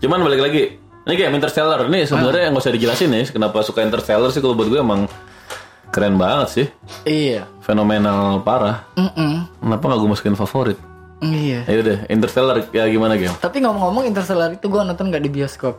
[0.03, 0.63] Cuman balik lagi,
[1.09, 4.69] ini kayak Interstellar ini sebenarnya nggak usah dijelasin ya kenapa suka Interstellar sih kalau buat
[4.69, 5.09] gue emang
[5.89, 6.67] keren banget sih,
[7.03, 7.49] Iya.
[7.59, 8.85] fenomenal parah.
[8.93, 9.45] Mm-mm.
[9.59, 10.77] Kenapa nggak gue masukin favorit?
[11.19, 11.67] Iya.
[11.67, 13.35] Ya udah, Interstellar ya gimana game?
[13.35, 15.75] Tapi ngomong-ngomong Interstellar itu gue nonton nggak di bioskop.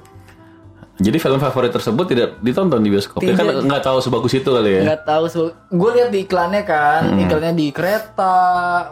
[1.00, 3.24] Jadi film favorit tersebut tidak ditonton di bioskop.
[3.24, 3.64] Ya kan Tidak.
[3.64, 4.82] nggak tahu sebagus itu kali ya.
[4.84, 5.24] Nggak tahu
[5.72, 8.36] gue lihat di iklannya kan, iklannya di kereta,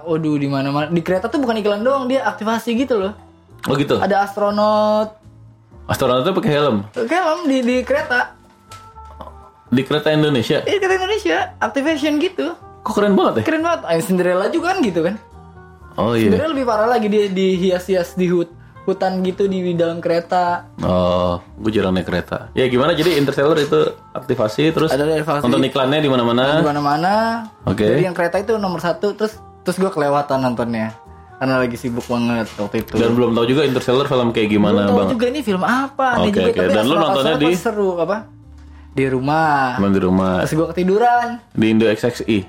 [0.09, 0.89] waduh di mana-mana.
[0.89, 3.13] Di kereta tuh bukan iklan doang, dia aktivasi gitu loh.
[3.69, 4.01] Oh gitu.
[4.01, 5.21] Ada astronot,
[5.85, 8.38] Astronot itu pakai helm helm di di kereta.
[9.69, 10.59] Di kereta Indonesia.
[10.61, 12.47] Ini kereta Indonesia, activation gitu.
[12.81, 13.45] Kok keren banget ya?
[13.45, 13.81] Keren banget.
[13.85, 15.15] Ayo Cinderella juga kan gitu kan.
[15.95, 16.31] Oh iya.
[16.31, 18.49] Cinderella lebih parah lagi dia dihias-hias di hut
[18.85, 20.65] hutan gitu di, dalam kereta.
[20.81, 22.49] Oh, gue jarang naik kereta.
[22.53, 22.97] Ya gimana?
[22.97, 23.77] Jadi Interstellar itu
[24.11, 25.45] aktivasi terus Ada aktivasi.
[25.45, 26.65] nonton iklannya di Di mana-mana.
[26.65, 27.15] mana-mana.
[27.69, 27.85] Oke.
[27.85, 30.97] Jadi yang kereta itu nomor satu terus terus gue kelewatan nontonnya
[31.37, 32.97] karena lagi sibuk banget waktu itu.
[32.97, 35.11] Dan belum tahu juga Interstellar film kayak gimana Belum tahu bang.
[35.13, 37.49] juga ini film apa Oke, juga tapi Dan lu asal- nontonnya di?
[37.53, 38.17] seru apa?
[38.99, 39.79] Di rumah.
[39.79, 41.39] Main di rumah Terus gue ketiduran.
[41.55, 42.43] di Indo XXI.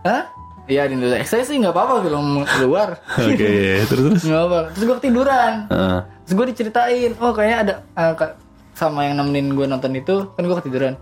[0.00, 0.22] Hah?
[0.64, 0.96] Iya di.
[1.26, 2.96] Saya sih nggak apa-apa film luar.
[3.20, 4.22] Oke, terus terus.
[4.24, 4.58] Nggak apa.
[4.72, 5.52] Terus gue ketiduran.
[5.68, 5.98] Heeh.
[6.24, 8.36] Terus gue diceritain, oh kayaknya ada eh, ka-
[8.72, 10.94] sama yang nemenin gue nonton itu, kan gue ketiduran.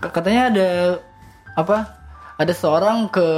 [0.00, 0.68] K- Katanya ada
[1.52, 1.76] apa?
[2.36, 3.28] Ada seorang ke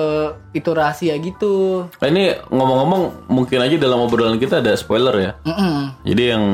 [0.53, 1.87] itu rahasia gitu.
[1.99, 5.33] Nah, ini ngomong-ngomong mungkin aja dalam obrolan kita ada spoiler ya.
[5.43, 5.99] Mm-mm.
[6.05, 6.45] Jadi yang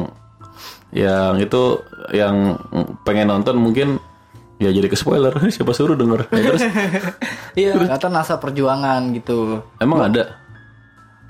[0.95, 1.83] yang itu
[2.15, 2.55] yang
[3.03, 3.97] pengen nonton mungkin
[4.57, 5.33] ya jadi ke spoiler.
[5.55, 6.27] Siapa suruh denger.
[6.31, 6.63] Ya, terus
[7.61, 9.61] Iya, ternyata NASA perjuangan gitu.
[9.79, 10.41] emang ada.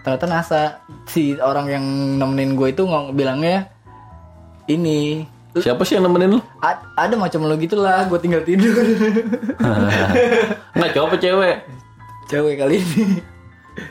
[0.00, 0.60] Ternyata NASA
[1.04, 1.84] si orang yang
[2.16, 3.68] nemenin gue itu ngomong bilangnya
[4.66, 5.22] ini
[5.54, 6.40] Siapa sih yang nemenin lu?
[6.58, 8.74] "A- ada macam lo gitulah, gue tinggal tidur.
[10.74, 11.54] Enggak cowok apa cewek?
[12.26, 13.04] Cewek kali ini.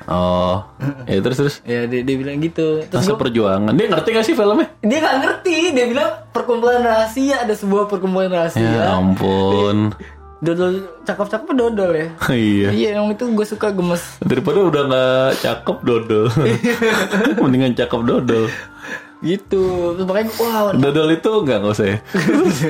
[0.05, 0.63] Oh,
[1.05, 1.55] ya terus terus.
[1.63, 2.83] ya dia, dia bilang gitu.
[2.83, 3.71] Terus Masa perjuangan.
[3.71, 4.67] Dia ngerti gak sih filmnya?
[4.79, 9.91] dia nggak ngerti dia bilang perkumpulan rahasia ada sebuah perkumpulan rahasia Ya ampun.
[10.37, 12.67] dodol cakep-cakep dodol ya iya.
[12.69, 16.27] iya yang itu gue suka gemes Daripada udah nggak cakep dodol.
[17.41, 18.45] Mendingan cakep dodol.
[19.21, 21.97] gitu terus makanya wow Dodol itu nggak nggak usah ya.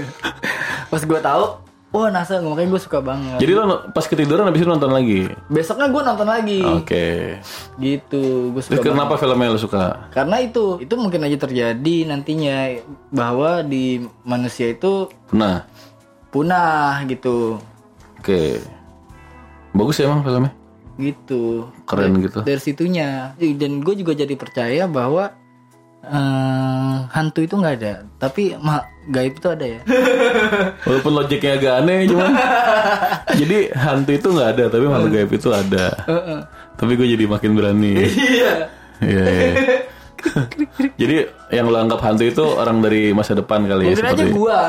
[0.91, 1.43] pas gue tahu
[1.93, 5.29] wah nasa makanya gue suka banget Jadi lo pas ketiduran habis itu nonton lagi.
[5.45, 7.37] besoknya gue nonton lagi Oke.
[7.77, 8.97] gitu gue suka Terus banget.
[8.97, 10.09] kenapa filmnya lo suka?
[10.09, 13.85] karena itu itu mungkin aja terjadi nantinya bahwa di
[14.23, 15.69] manusia itu Nah,
[16.27, 17.61] punah gitu
[18.17, 18.41] oke.
[19.71, 20.49] Bagus ya emang filmnya.
[20.95, 22.41] gitu Keren gitu.
[22.41, 25.33] dari situnya dan gue juga jadi percaya bahwa
[26.03, 27.93] eh, hantu itu nggak ada.
[28.19, 29.81] Tapi ma gaib itu ada ya.
[30.87, 32.31] Walaupun logiknya agak aneh cuman.
[33.39, 35.85] Jadi hantu itu nggak ada Tapi makhluk gaib itu ada.
[36.73, 37.93] Tapi gue jadi makin berani.
[38.03, 38.53] Iya.
[39.03, 39.53] Iya iya.
[41.01, 41.15] Jadi
[41.51, 44.59] yang lo anggap hantu itu orang dari masa depan kali ya mungkin aja gue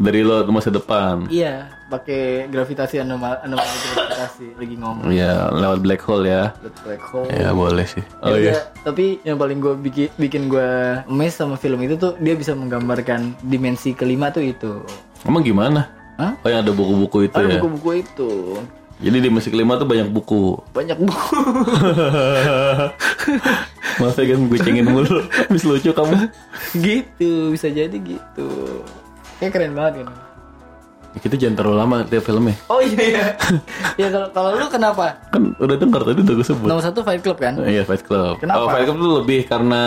[0.00, 1.28] dari lo masa depan.
[1.30, 6.50] iya pakai gravitasi anomali anomali gravitasi lagi ngomong Iya lewat black hole ya.
[6.56, 8.02] Lihat black hole Ya boleh sih.
[8.18, 8.50] Oh Ya iya.
[8.50, 10.68] udah, tapi yang paling gue bikin bikin gue
[11.06, 14.82] amazed sama film itu tuh dia bisa menggambarkan dimensi kelima tuh itu.
[15.22, 15.88] Emang gimana?
[16.14, 16.34] Hah?
[16.36, 17.58] Oh yang ada buku-buku itu Ada ya.
[17.58, 18.30] buku-buku itu
[18.96, 20.54] Jadi di musik kelima tuh banyak buku.
[20.70, 21.34] banyak buku.
[23.94, 25.18] Maaf ya kan gue cengin mulu.
[25.48, 26.30] Habis lucu kamu.
[26.76, 28.48] gitu bisa jadi gitu.
[29.36, 30.08] Kayak keren banget kan.
[31.14, 32.56] Kita jangan terlalu lama tiap filmnya.
[32.66, 33.24] Oh iya iya.
[33.94, 35.14] ya kalau kalau lu kenapa?
[35.30, 36.66] Kan udah dengar tadi udah gue sebut.
[36.66, 37.54] Nomor satu Fight Club kan?
[37.60, 38.42] Iya Fight Club.
[38.42, 38.58] Kenapa?
[38.58, 39.82] Oh, Fight Club tuh lebih karena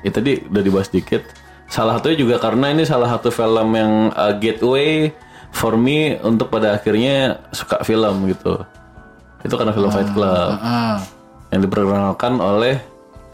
[0.00, 1.22] ya tadi udah dibahas dikit.
[1.68, 5.12] Salah satunya juga karena ini salah satu film yang uh, gateway
[5.50, 8.56] for me untuk pada akhirnya suka film gitu.
[9.40, 10.96] Itu karena film Fight Club Hmm.
[11.50, 12.80] yang diperkenalkan oleh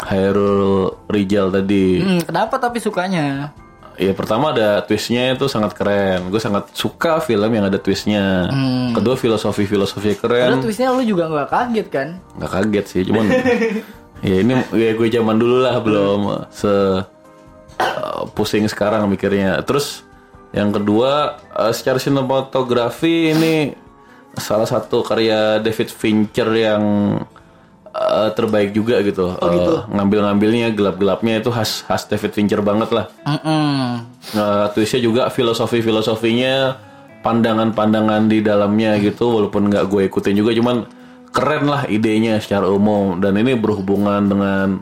[0.03, 1.99] Hairul Rijal tadi.
[1.99, 3.51] Hmm, kenapa tapi sukanya?
[3.99, 6.31] Ya pertama ada twistnya itu sangat keren.
[6.31, 8.47] Gue sangat suka film yang ada twistnya.
[8.47, 8.95] Hmm.
[8.95, 10.55] Kedua filosofi filosofi keren.
[10.55, 12.09] Padahal twistnya lu juga nggak kaget kan?
[12.39, 13.25] nggak kaget sih cuman
[14.29, 16.21] ya ini ya gue zaman dulu lah belum
[16.55, 20.07] se uh, pusing sekarang mikirnya terus
[20.55, 23.75] yang kedua uh, secara sinematografi ini
[24.39, 26.83] salah satu karya David Fincher yang
[27.99, 33.07] uh, terbaik juga gitu, Uh, ngambil-ngambilnya gelap-gelapnya itu khas khas David Fincher banget lah.
[33.27, 34.07] Mm-mm.
[34.39, 36.79] uh, twistnya juga filosofi filosofinya
[37.19, 40.87] pandangan-pandangan di dalamnya gitu walaupun nggak gue ikutin juga cuman
[41.29, 43.19] keren lah idenya secara umum.
[43.19, 44.81] Dan ini berhubungan dengan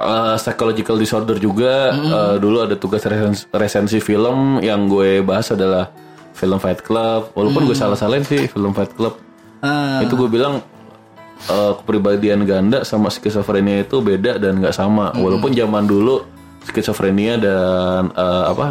[0.00, 1.92] uh, psychological disorder juga.
[1.94, 5.92] Uh, dulu ada tugas resensi, resensi film yang gue bahas adalah
[6.34, 7.34] film Fight Club.
[7.36, 9.14] Walaupun gue salah-salahin sih film Fight Club.
[9.58, 10.62] Ah, itu gue bilang
[11.46, 16.26] uh, kepribadian ganda sama skizofrenia itu beda dan nggak sama walaupun zaman dulu
[16.62, 18.66] skizofrenia dan uh, apa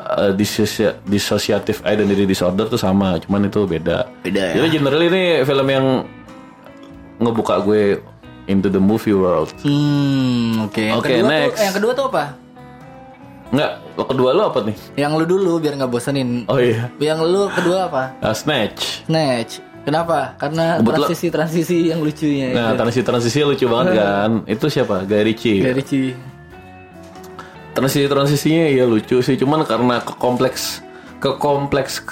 [0.00, 0.32] uh,
[1.04, 4.54] dissociative identity disorder tuh sama cuman itu beda Beda ya?
[4.56, 5.86] jadi generally ini film yang
[7.18, 8.02] ngebuka gue
[8.44, 10.82] into the movie world Hmm, oke.
[10.82, 11.60] Yang Oke, tuh- next.
[11.60, 12.24] yang kedua tuh apa?
[13.52, 16.48] nggak lo kedua lo apa nih Yang lu dulu biar nggak bosenin.
[16.48, 18.02] oh iya Yang lu kedua apa?
[18.18, 19.60] Uh, snatch Snatch.
[19.82, 20.38] Kenapa?
[20.38, 22.54] Karena transisi-transisi yang lucunya.
[22.54, 26.02] nah transisi transisi lucu banget kan itu siapa Guy Ritchie Dari Ci.
[27.72, 30.84] transisi transisinya ya lucu sih cuman karena kekompleks
[31.18, 32.04] kekompleks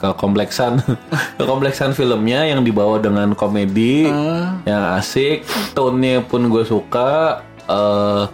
[0.00, 0.80] kekompleksan
[1.38, 4.08] kekompleksan filmnya yang dibawa dengan komedi
[4.64, 5.44] yang asik
[5.76, 8.24] tone-nya pun gue suka eh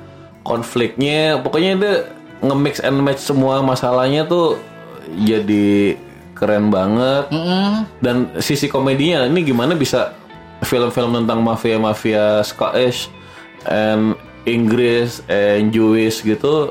[0.46, 1.94] konfliknya pokoknya dia
[2.40, 4.56] nge-mix and match semua masalahnya tuh
[5.26, 5.98] jadi
[6.38, 7.82] keren banget Mm-mm.
[7.98, 10.14] dan sisi komedinya ini gimana bisa
[10.60, 13.10] film-film tentang mafia-mafia Scottish
[13.66, 16.70] and Inggris and Jewish gitu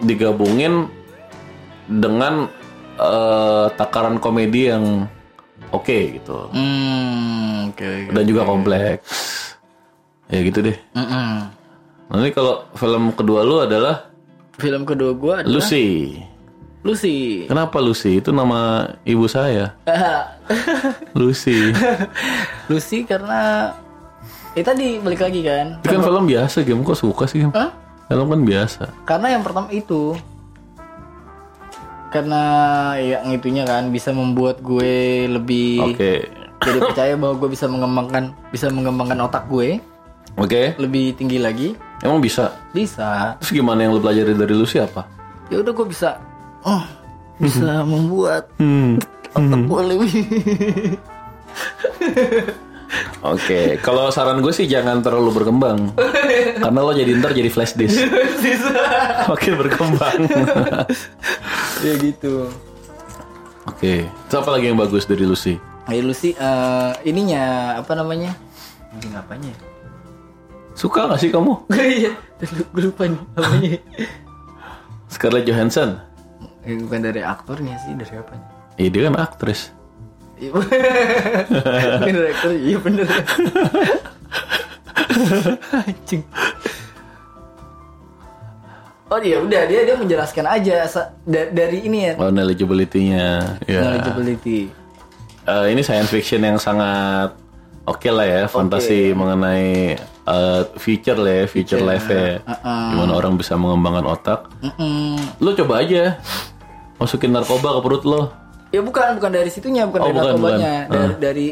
[0.00, 0.88] digabungin
[1.86, 2.48] dengan
[2.96, 5.04] eh, takaran komedi yang
[5.70, 7.84] oke gitu Hmm, oke.
[7.84, 8.12] oke.
[8.12, 9.08] dan juga kompleks
[10.26, 11.28] ya gitu deh Mm-mm.
[12.08, 14.08] nanti kalau film kedua lu adalah
[14.58, 16.18] Film kedua gua adalah Lucy
[16.80, 17.44] Lucy.
[17.44, 18.58] kenapa Lucy itu nama
[19.02, 19.74] ibu saya
[21.18, 21.74] Lucy
[22.66, 23.72] Lucy karena
[24.52, 25.78] itu tadi balik lagi kan.
[25.78, 27.70] itu kan film biasa game kok suka sih game Hah?
[28.06, 30.16] film kan biasa Karena yang pertama itu
[32.08, 32.42] karena
[32.96, 36.24] yang itunya kan bisa membuat gue lebih Oke.
[36.58, 39.76] jadi percaya bahwa gue bisa mengembangkan bisa mengembangkan otak gue
[40.34, 40.72] Oke.
[40.76, 42.54] lebih tinggi lagi Emang bisa.
[42.70, 45.04] bisa Terus gimana yang lu pelajari dari lu siapa?
[45.48, 46.16] ya udah gue bisa
[46.64, 46.84] oh
[47.38, 48.98] bisa membuat Hmm.
[49.38, 50.10] gue lebih
[53.20, 55.92] Oke, kalau saran gue sih jangan terlalu berkembang.
[56.56, 58.00] Karena lo jadi ntar jadi flash disk.
[59.30, 60.24] Makin berkembang.
[61.84, 62.48] ya gitu
[63.68, 64.08] Oke.
[64.08, 65.60] Terus apa lagi yang bagus dari Lucy?
[65.84, 68.32] Ayo Lucy eh, ininya apa namanya?
[68.96, 69.52] Anjing apanya?
[69.52, 69.58] ya?
[70.72, 71.68] Suka gak sih kamu?
[71.74, 73.70] Iya, gue lupa nih namanya.
[75.10, 76.00] Scarlett Johansson?
[76.68, 78.44] Eh, bukan dari aktornya sih, dari apanya?
[78.76, 79.72] Iya dia kan aktris.
[80.36, 80.52] Iya,
[81.98, 83.08] dari aktor, iya bener.
[85.80, 86.22] Anjing.
[89.08, 90.84] Oh dia udah dia dia menjelaskan aja
[91.24, 93.56] da- dari ini ya Oh, knowledgeability-nya.
[93.64, 93.80] Ya.
[93.80, 94.68] knowledgeability.
[95.48, 97.32] Eh, ini science fiction yang sangat
[97.82, 99.96] oke lah ya, fantasi mengenai
[100.28, 102.44] eh, future lah ya, future life ya.
[102.92, 104.52] Gimana orang bisa mengembangkan otak.
[104.60, 105.16] Mm-mm.
[105.40, 106.20] Lo coba aja
[106.98, 108.22] masukin narkoba ke perut lo.
[108.68, 110.92] Ya bukan bukan dari situnya, bukan Oh, dari bukan, narkobanya, bukan.
[110.92, 111.46] dari, dari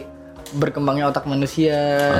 [0.53, 1.79] berkembangnya otak manusia.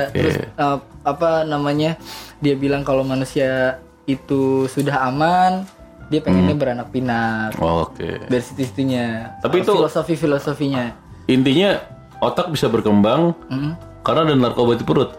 [0.09, 0.17] Oke.
[0.17, 1.95] Terus eh, apa namanya?
[2.39, 5.67] Dia bilang kalau manusia itu sudah aman,
[6.07, 7.53] dia pengennya beranak pinak.
[7.57, 8.25] Oh, Oke.
[8.25, 9.37] Dari situ-situnya.
[9.39, 10.95] Tapi itu- filosofi-filosofinya.
[11.27, 11.77] Intinya
[12.17, 13.71] otak bisa berkembang Mm.
[14.01, 15.11] karena ada narkoba di perut.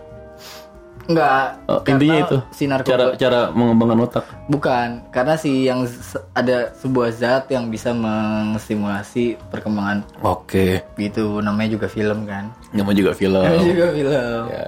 [1.09, 1.64] Enggak.
[1.64, 2.37] Oh, intinya itu.
[2.53, 4.25] Si narkoba Cara cara mengembangkan otak.
[4.47, 5.88] bukan karena si yang
[6.33, 10.85] ada sebuah zat yang bisa menstimulasi perkembangan Oke.
[10.94, 12.53] gitu namanya juga film kan.
[12.71, 13.40] Namanya juga film.
[13.40, 14.42] Namanya juga film.
[14.53, 14.66] Ya.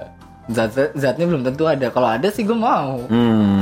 [0.49, 1.87] Zat zatnya belum tentu ada.
[1.87, 3.05] Kalau ada sih gue mau.
[3.05, 3.61] Hmm.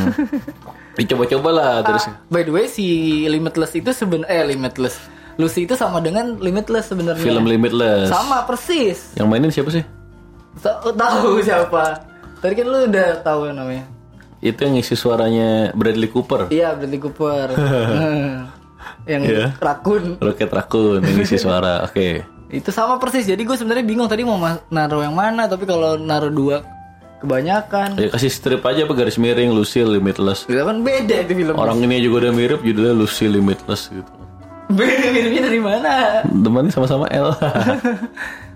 [0.98, 2.08] Dicoba-coba lah terus.
[2.28, 2.84] By the way si
[3.28, 4.96] Limitless itu seben eh Limitless.
[5.36, 7.20] Lucy itu sama dengan Limitless sebenarnya.
[7.20, 8.08] Film Limitless.
[8.08, 9.16] Sama persis.
[9.16, 9.84] Yang mainin siapa sih?
[10.60, 12.04] Ta- tahu siapa?
[12.40, 13.86] Tadi kan lu udah tahu namanya.
[14.40, 16.48] Itu yang ngisi suaranya Bradley Cooper.
[16.48, 17.48] Iya, Bradley Cooper.
[19.06, 19.46] Yang Iya.
[19.58, 20.16] rakun.
[20.18, 21.82] Rocket Raccoon yang ngisi suara.
[21.88, 22.24] Oke.
[22.48, 23.26] Itu sama persis.
[23.26, 26.64] Jadi gue sebenarnya bingung tadi mau naruh yang mana, tapi kalau naruh dua
[27.20, 28.00] kebanyakan.
[28.00, 30.48] Ya kasih strip aja apa garis miring Lucy Limitless.
[30.48, 31.54] Itu kan beda itu film.
[31.54, 34.12] Orang ini juga udah mirip judulnya Lucy Limitless gitu.
[34.70, 35.94] Beda filmnya dari mana?
[36.24, 37.34] Temannya sama-sama L.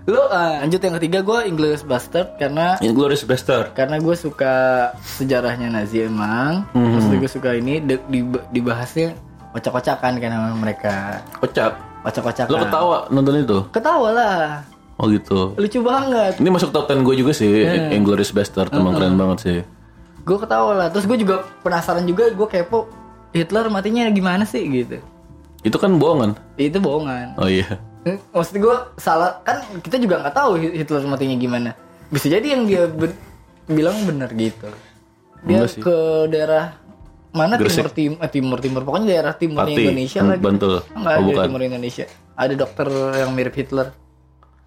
[0.04, 3.72] Lu ah, lanjut yang ketiga gue English Bastard karena Inglourious Bastard.
[3.72, 4.52] karena gue suka
[5.00, 6.68] sejarahnya Nazi emang.
[6.70, 6.92] Hmm.
[6.94, 9.16] Terus gue suka ini di- di- dibahasnya
[9.50, 11.24] kocak-kocakan kan sama mereka.
[11.38, 11.72] Kocak.
[12.02, 12.52] Kocak-kocakan.
[12.52, 13.58] Lo ketawa nonton itu?
[13.70, 14.40] Ketawa lah.
[14.94, 15.56] Oh gitu.
[15.56, 16.36] Lucu banget.
[16.36, 19.58] Ini masuk top 10 gue juga sih, Inglourious Bastard, emang keren banget sih.
[20.20, 20.88] Gue ketawa lah.
[20.88, 22.28] Terus gue juga penasaran juga.
[22.28, 22.92] Gue kepo
[23.32, 25.00] Hitler matinya gimana sih gitu.
[25.62, 26.36] Itu kan bohongan.
[26.54, 27.34] Itu bohongan.
[27.36, 27.80] Oh iya.
[28.04, 31.70] Hmm, Maksud gue salah kan kita juga nggak tahu Hitler matinya gimana.
[32.08, 33.16] Bisa jadi yang dia ben-
[33.64, 34.68] bilang benar gitu.
[35.42, 35.80] Dia Enggak sih.
[35.80, 35.96] ke
[36.28, 36.76] daerah
[37.32, 37.90] mana Gresik.
[37.90, 40.40] timur timur eh, timur timur pokoknya daerah Pati, Indonesia hmm, lagi.
[40.40, 40.74] Bantul.
[40.92, 41.44] Enggak Oh, ada bukan.
[41.48, 42.04] timur Indonesia.
[42.34, 43.88] Ada dokter yang mirip Hitler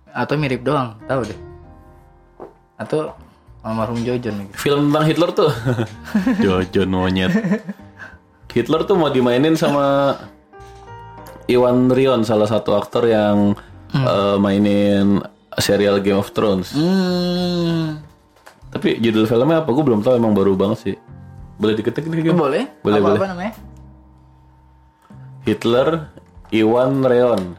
[0.07, 1.39] atau mirip doang, tahu deh.
[2.75, 3.13] Atau
[3.61, 4.55] almarhum Jojon gitu.
[4.55, 5.51] Film tentang Hitler tuh.
[6.43, 7.31] Jojon monyet.
[8.47, 10.17] Hitler tuh mau dimainin sama
[11.47, 13.55] Iwan Rion, salah satu aktor yang
[13.95, 15.23] eh, mainin
[15.57, 16.75] serial Game of Thrones.
[16.75, 18.03] Hmm.
[18.67, 19.71] Tapi judul filmnya apa?
[19.71, 20.19] Gue belum tahu.
[20.19, 20.95] Emang baru banget sih.
[21.57, 22.29] Boleh diketik nih?
[22.29, 22.67] Boleh?
[22.83, 23.19] Boleh, apa, boleh.
[23.23, 23.53] apa namanya?
[25.47, 26.11] Hitler,
[26.51, 27.55] Iwan Reon.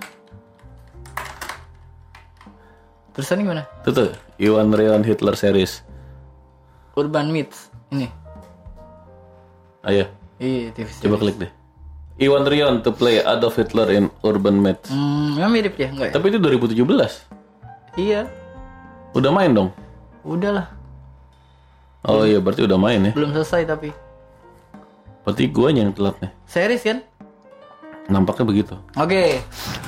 [3.16, 3.66] Terusan gimana?
[3.83, 5.83] Itu tuh, Iwan Reon Hitler series.
[6.94, 7.72] Urban Myths.
[7.90, 8.07] Ini.
[9.83, 10.05] Ayo,
[10.38, 11.03] Iya, TV series.
[11.03, 11.51] coba klik deh.
[12.19, 14.91] Iwan Rion to play Adolf Hitler in Urban Myths.
[14.91, 15.87] Hmm, emang mirip ya?
[15.95, 16.13] Enggak ya?
[16.19, 16.83] Tapi itu 2017.
[17.95, 18.21] Iya.
[19.15, 19.71] Udah main dong?
[20.27, 20.67] Udahlah.
[22.03, 23.13] Oh iya, berarti udah main ya.
[23.15, 23.95] Belum selesai tapi.
[25.23, 26.31] Berarti gue yang telat nih.
[26.51, 26.99] Series kan?
[28.11, 28.75] Nampaknya begitu.
[28.99, 29.39] Oke.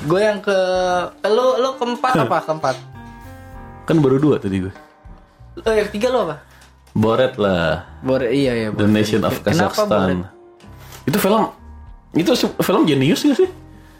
[0.07, 0.55] Gue yang ke
[1.27, 2.75] lo lo keempat apa keempat?
[3.83, 4.73] Kan baru dua tadi gue.
[5.67, 6.39] Oh, yang ketiga lo apa?
[6.95, 7.91] Boret lah.
[7.99, 8.67] Bore iya ya.
[8.71, 10.31] The Nation of Kenapa Kazakhstan.
[11.03, 11.51] Itu film
[12.13, 13.49] itu film jenius gak sih?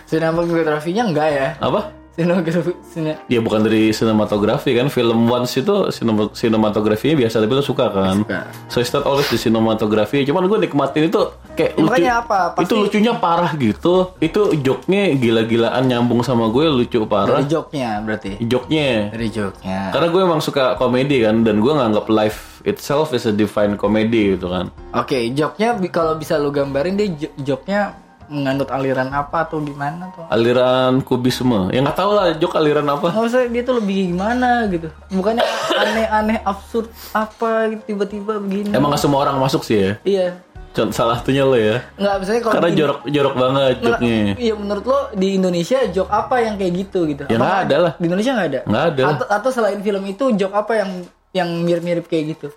[0.06, 1.48] Sinematografinya enggak ya?
[1.58, 1.82] Apa?
[2.12, 7.64] Sinematografi sine Ya bukan dari sinematografi kan Film Once itu sinema- sinematografinya biasa Tapi lo
[7.64, 8.40] suka kan Suka.
[8.68, 11.24] So it's not always di sinematografi Cuman gue nikmatin itu
[11.56, 12.40] Kayak Ya, lucu apa?
[12.52, 18.04] Pasti- Itu lucunya parah gitu Itu joknya gila-gilaan nyambung sama gue Lucu dari parah joknya
[18.04, 18.44] berarti.
[18.44, 19.80] Joknya Dari joknya.
[19.90, 24.36] Karena gue emang suka komedi kan Dan gue nganggap life itself is a divine comedy
[24.36, 27.96] gitu kan Oke, joknya bi- kalau bisa lu gambarin dia jo- joknya
[28.32, 30.24] menganut aliran apa atau gimana tuh?
[30.26, 34.66] Aliran kubisme Ya nggak tahu lah jok aliran apa Nggak usah dia tuh lebih gimana
[34.66, 34.88] gitu.
[35.12, 38.72] Bukannya aneh-aneh absurd apa gitu tiba-tiba begini.
[38.72, 40.28] Emang gak semua orang masuk sih ya Iya.
[40.72, 44.16] Contoh salah satunya lo ya Nggak misalnya kalau Karena di- jorok jorok banget Nggak, joknya
[44.40, 47.24] Iya menurut lo di Indonesia jok apa yang kayak gitu gitu?
[47.28, 47.92] Ya nggak ada lah.
[47.94, 48.60] Di Indonesia nggak ada.
[48.64, 49.04] Nggak ada.
[49.06, 50.90] Atau, atau selain film itu jok apa yang
[51.32, 52.48] yang mirip-mirip kayak gitu?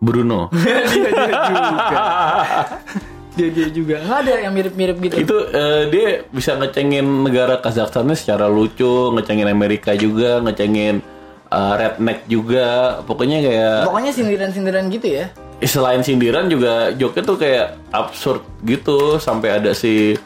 [0.00, 1.10] Bruno dia
[1.70, 2.00] juga.
[3.40, 3.96] dia dia juga.
[4.04, 5.14] Nggak ada yang mirip-mirip gitu.
[5.16, 11.00] Itu eh, dia bisa ngecengin negara Kazakhstannya secara lucu, ngecengin Amerika juga, ngecengin
[11.48, 13.00] eh, redneck juga.
[13.08, 15.26] Pokoknya kayak pokoknya sindiran-sindiran gitu ya.
[15.64, 19.16] Selain sindiran juga joke tuh kayak absurd gitu.
[19.16, 20.20] Sampai ada si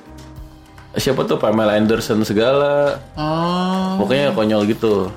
[0.99, 2.99] siapa tuh Pamela Anderson segala.
[3.15, 4.03] oh.
[4.03, 5.11] Pokoknya konyol gitu.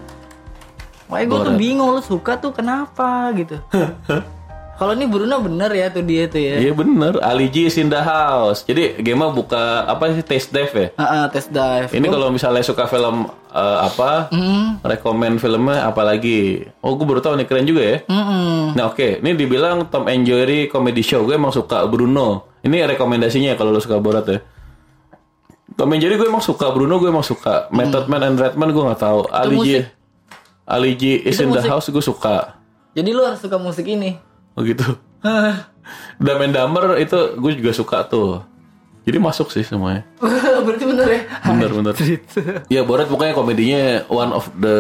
[1.08, 3.58] Makanya gue tuh bingung lu suka tuh kenapa gitu
[4.78, 7.88] kalau ini Bruno bener ya tuh dia tuh ya Iya bener, Ali G is in
[7.88, 8.62] the house.
[8.62, 10.88] Jadi game buka apa sih taste dive ya?
[10.94, 14.78] Ah, ah, test dive Ini kalau misalnya suka film eh, apa, Hmm.
[14.82, 16.62] rekomen filmnya apa lagi?
[16.80, 17.98] Oh, gue baru tahu nih keren juga ya.
[18.06, 18.74] Mm-mm.
[18.74, 21.22] Nah oke, ini dibilang Tom and Jerry comedy show.
[21.22, 22.54] Gue emang suka Bruno.
[22.60, 24.40] Ini rekomendasinya kalau lo suka Borat ya.
[25.74, 28.84] Tom and Jerry gue emang suka Bruno, gue emang suka Method Man and Redman gue
[28.84, 29.26] nggak tahu.
[29.28, 29.84] Ali G, musik.
[30.66, 32.58] Ali G is Itu in the house gue suka.
[32.92, 34.18] jadi lu harus suka musik ini
[34.58, 34.98] Oh gitu.
[36.18, 38.42] Dumb and Dumber itu gue juga suka tuh.
[39.08, 40.04] Jadi masuk sih semuanya.
[40.68, 41.22] berarti bener ya?
[41.48, 41.96] Bener bener.
[42.68, 44.76] ya Borat pokoknya komedinya one of the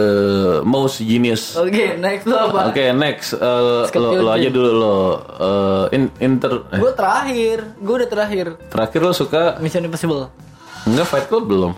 [0.67, 1.55] most genius.
[1.55, 3.39] oke next lu apa Oke next.
[3.39, 4.97] Eh, Scott lo, lo aja dulu lo.
[5.15, 7.57] Eh, in, inter eh, gue terakhir.
[7.79, 8.45] Gue udah terakhir.
[8.67, 9.63] Terakhir lo suka?
[9.63, 10.27] Mission Impossible.
[10.83, 11.71] Enggak Fight Club belum?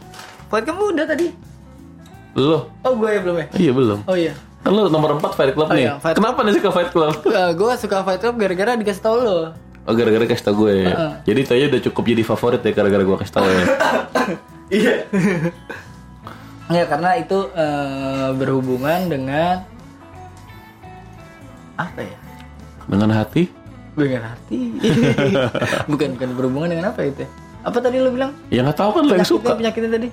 [0.49, 1.29] Fight kamu udah tadi.
[2.33, 2.73] Lo?
[2.81, 3.45] Oh gue ya belum ya?
[3.61, 3.99] Iya belum.
[4.09, 5.87] oh iya Kan lo nomor 4 Fight Club Oh nih.
[5.87, 7.13] iya, Fight- Kenapa nih suka Fight Club?
[7.59, 9.39] gue suka Fight Club gara-gara dikasih tau lo
[9.83, 10.85] Oh gara-gara kasih tau gue.
[11.23, 13.63] Jadi itu aja udah cukup jadi favorit ya gara-gara gue kasih tau ya.
[14.69, 14.93] Iya.
[16.77, 19.65] ya karena itu eh, berhubungan dengan
[21.73, 22.17] apa ya?
[22.85, 23.49] Dengan hati?
[23.97, 24.59] Dengan hati.
[25.89, 27.25] bukan bukan berhubungan dengan apa itu?
[27.59, 28.37] Apa tadi lo bilang?
[28.47, 29.57] Ya nggak tahu kan lo yang suka.
[29.57, 30.09] penyakitnya tadi?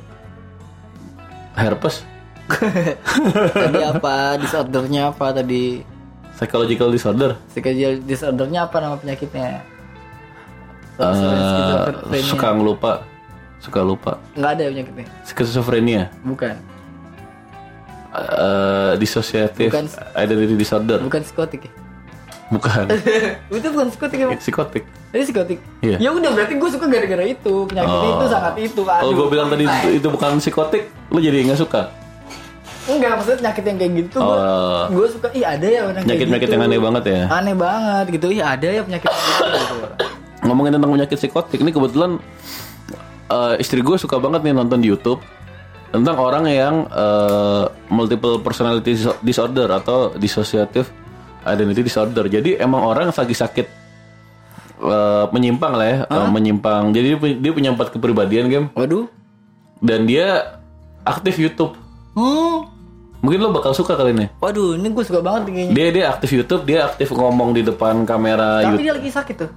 [1.52, 2.00] Herpes,
[3.56, 4.14] tadi apa?
[4.38, 5.82] Disordernya apa tadi?
[6.36, 9.64] psychological disorder, Psychological disordernya apa nama penyakitnya?
[10.96, 12.24] Skizofrenia.
[12.24, 12.92] suka ngelupa,
[13.56, 15.06] suka lupa, Nggak ada penyakitnya.
[15.24, 16.56] skizofrenia, Bukan.
[18.16, 19.84] Eh, dissociative Bukan.
[20.14, 21.72] identity disorder, Bukan psikotik ya?
[22.46, 22.84] bukan,
[23.56, 24.26] itu bukan psikotik ya?
[24.36, 24.84] Psikotik.
[25.12, 25.58] Ini psikotik.
[25.80, 25.96] Iya.
[25.98, 27.54] Ya udah berarti gue suka gara-gara itu.
[27.66, 28.80] Penyakit itu sangat itu.
[28.84, 29.16] Kalau Aduh.
[29.18, 31.88] gue bilang tadi itu, itu bukan psikotik, lo jadi nggak suka.
[32.86, 34.84] Enggak, maksudnya penyakit yang kayak gitu gue Oh.
[34.88, 36.54] gue suka ih ada ya orang kayak Penyakit-penyakit gitu.
[36.54, 37.20] yang aneh banget ya.
[37.28, 38.26] Aneh banget gitu.
[38.30, 39.76] Ih ada ya penyakit kayak gitu.
[40.46, 42.10] Ngomongin tentang penyakit psikotik, ini kebetulan
[43.26, 45.18] eh, istri gue suka banget nih nonton di YouTube
[45.88, 50.86] tentang orang yang eh, multiple personality diso- disorder atau dissociative
[51.42, 52.26] identity disorder.
[52.26, 53.66] Jadi emang orang yang lagi sakit
[54.78, 56.94] eh, menyimpang lah ya, eh, menyimpang.
[56.94, 57.08] Jadi
[57.42, 59.10] dia punya empat kepribadian game Waduh.
[59.80, 60.54] dan dia
[61.02, 61.74] aktif YouTube.
[62.14, 62.75] Hmm.
[63.26, 64.30] Mungkin lo bakal suka kali ini.
[64.38, 65.74] Waduh, ini gue suka banget kayaknya.
[65.74, 68.84] Dia dia aktif YouTube, dia aktif ngomong di depan kamera Tapi YouTube.
[68.84, 69.50] dia lagi sakit tuh.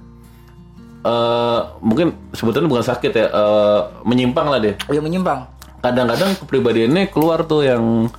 [1.00, 4.74] Eh, mungkin sebetulnya bukan sakit ya, eh, menyimpang lah dia.
[4.84, 5.46] Oh, yang menyimpang.
[5.80, 8.10] Kadang-kadang kepribadiannya keluar tuh yang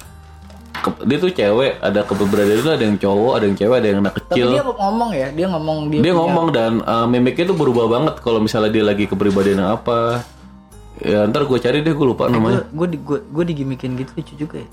[0.74, 4.00] ke- dia tuh cewek, ada kepribadian itu ada yang cowok, ada yang cewek, ada yang
[4.02, 4.48] anak Tapi kecil.
[4.50, 6.00] dia ngomong ya, dia ngomong dia.
[6.00, 9.72] Dia punya- ngomong dan eh, mimiknya tuh berubah banget kalau misalnya dia lagi kepribadian yang
[9.76, 10.24] apa.
[10.98, 12.66] Ya ntar gue cari deh, gue lupa namanya.
[12.72, 14.70] Gue di gue gue digimikin gitu lucu juga ya.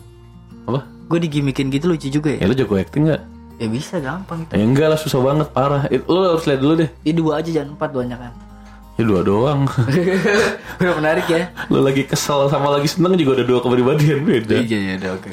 [0.69, 0.81] Apa?
[1.09, 2.45] Gue digimikin gitu lucu juga ya.
[2.45, 3.23] Ya lu jago acting nggak?
[3.59, 4.53] Ya bisa gampang itu.
[4.53, 5.89] Ya enggak lah susah banget parah.
[5.89, 6.91] It- Lu harus lihat dulu deh.
[7.03, 8.33] Ya dua aja jangan empat banyak kan.
[8.95, 9.65] Ya dua doang.
[10.79, 11.49] Udah menarik ya.
[11.67, 14.61] lu lagi kesel sama lagi seneng juga ada dua kepribadian beda.
[14.61, 15.31] Iya iya udah oke.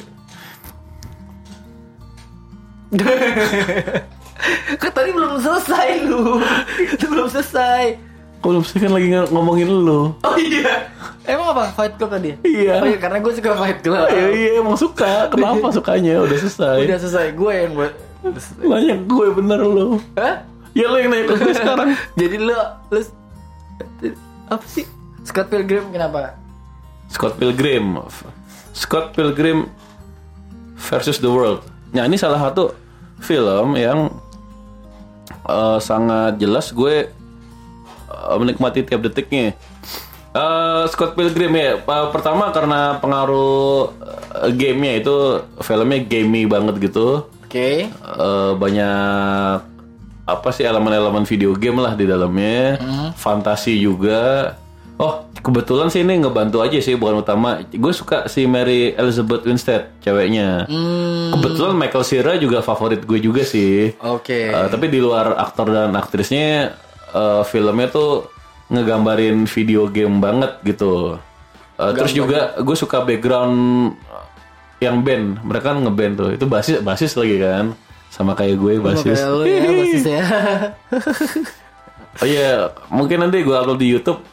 [4.81, 6.39] kan tadi belum selesai lu.
[6.87, 7.97] Itu belum selesai.
[8.45, 10.13] Belum sih kan lagi ng- ngomongin lu.
[10.15, 10.93] Oh iya.
[11.25, 12.37] Emang apa Fight Club tadi?
[12.39, 12.77] Iya.
[12.77, 14.05] Oh iya karena gue suka Fight Club.
[14.05, 15.25] Ya iya emang suka.
[15.27, 16.21] Kenapa sukanya?
[16.21, 16.85] Udah selesai.
[16.85, 17.93] Udah selesai gue yang buat.
[18.59, 19.97] Nanya gue bener lu.
[20.13, 20.45] Hah?
[20.71, 21.89] Ya lu yang nanya ke gue sekarang.
[22.13, 22.53] Jadi lu
[22.87, 22.99] lu
[24.45, 24.85] apa sih?
[25.25, 26.37] Scott Pilgrim kenapa?
[27.09, 27.97] Scott Pilgrim.
[28.71, 29.65] Scott Pilgrim
[30.77, 31.65] versus the World.
[31.89, 32.75] Nah ini salah satu
[33.17, 34.13] film yang
[35.43, 37.09] eh, sangat jelas gue
[38.35, 39.53] menikmati tiap detiknya.
[40.35, 41.79] Eh, Scott Pilgrim ya.
[41.79, 43.95] Pa- Pertama karena pengaruh
[44.43, 45.15] eh, gamenya itu
[45.59, 47.23] filmnya gamey banget gitu.
[47.47, 47.87] Oke.
[47.87, 49.73] Eh, banyak
[50.25, 52.81] apa sih elemen-elemen video game lah di dalamnya,
[53.13, 54.57] fantasi juga.
[54.95, 57.61] Oh kebetulan sih ini ngebantu aja sih bukan utama.
[57.69, 60.65] Gue suka si Mary Elizabeth Winstead ceweknya.
[60.65, 61.29] Hmm.
[61.29, 63.93] Kebetulan Michael Cera juga favorit gue juga sih.
[64.01, 64.49] Oke.
[64.49, 66.73] Eh, tapi di luar aktor dan aktrisnya,
[67.15, 68.27] eh, filmnya tuh
[68.67, 71.15] ngegambarin video game banget gitu.
[71.79, 73.55] Eh, terus juga gue suka background
[74.83, 76.29] yang band, mereka kan ngeband tuh.
[76.35, 77.71] Itu basis basis lagi kan,
[78.11, 79.17] sama kayak gue basis.
[79.23, 80.23] Kayak lu ya basis ya.
[82.15, 82.51] Oh iya,
[82.91, 84.23] mungkin nanti gue upload di YouTube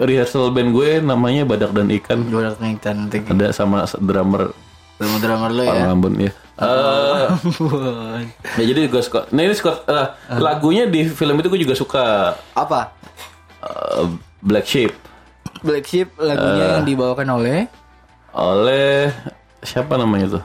[0.00, 2.28] rehearsal band gue namanya Badak dan Ikan.
[2.32, 4.56] Gue udah nanti Ada sama drummer
[4.98, 5.84] drummer-drummer lo ya.
[5.88, 6.32] Rambun ya.
[6.58, 7.26] Eh,
[8.58, 9.30] ya jadi gue suka.
[9.30, 12.90] Nah ini suka eh, lagunya di film itu gue juga suka Apa?
[13.62, 14.04] eh,
[14.42, 14.90] Black Sheep
[15.62, 17.70] Black Sheep lagunya yang dibawakan oleh
[18.34, 19.10] oleh
[19.62, 20.44] siapa namanya tuh?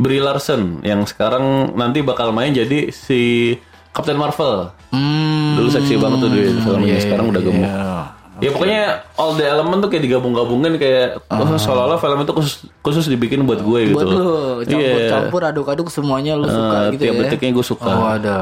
[0.00, 3.54] Brie Larson yang sekarang nanti bakal main jadi si
[3.92, 4.72] Captain Marvel.
[4.88, 5.60] Hmm.
[5.60, 7.60] Dulu seksi banget tuh dia filmnya sekarang udah gemuk.
[7.68, 8.21] iya.
[8.42, 8.82] Ya pokoknya
[9.14, 13.58] all the element tuh kayak digabung-gabungin kayak oh, seolah-olah film itu khusus, khusus dibikin buat
[13.58, 13.94] gue gitu.
[13.94, 14.26] Buat lu
[14.60, 14.66] Iya.
[14.66, 17.20] campur-campur aduk-aduk semuanya lu suka Eh, gitu tiap ya.
[17.24, 17.86] detiknya gue suka.
[17.88, 18.36] Oh, ada.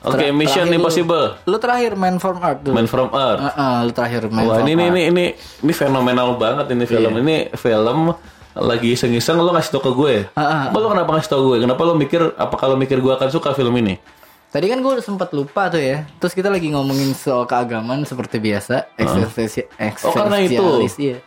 [0.00, 1.26] Oke, Mission terakhir lu- Impossible.
[1.44, 2.72] Lu terakhir Man from Earth tuh.
[2.72, 3.42] Man from Earth.
[3.42, 4.94] Heeh, lu terakhir Man Wah from ini, ini Earth.
[4.94, 5.24] ini ini
[5.60, 7.20] ini fenomenal banget ini film Iya.
[7.20, 7.98] ini film
[8.52, 10.14] lagi iseng-iseng lo ngasih tau ke gue.
[10.32, 11.58] Ah, Apa lo kenapa ngasih tau gue?
[11.60, 13.98] Kenapa lo mikir apa kalau mikir gue akan suka film ini?
[14.50, 16.02] Tadi kan gue sempat lupa tuh ya.
[16.18, 18.90] Terus kita lagi ngomongin soal keagamaan seperti biasa.
[18.98, 19.62] Eksistensi,
[20.02, 20.66] Oh, karena itu.
[20.98, 21.22] Iya.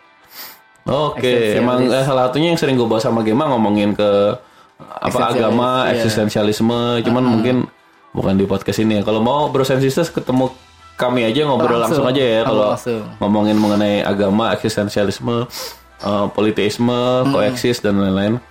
[0.83, 1.63] Oke, Eksistensialis.
[1.63, 4.35] emang eh, salah satunya yang sering gue bahas sama Gema ngomongin ke
[4.83, 5.95] apa agama, iya.
[5.95, 7.55] eksistensialisme, cuman mungkin
[8.11, 9.01] bukan di podcast ini ya.
[9.07, 10.51] Kalau mau Bros and Sisters ketemu
[10.99, 12.11] kami aja ngobrol langsung, Langsung.
[12.11, 12.75] aja ya kalau
[13.23, 15.47] ngomongin mengenai agama, eksistensialisme,
[16.03, 18.43] eh, politeisme, koeksis dan lain-lain.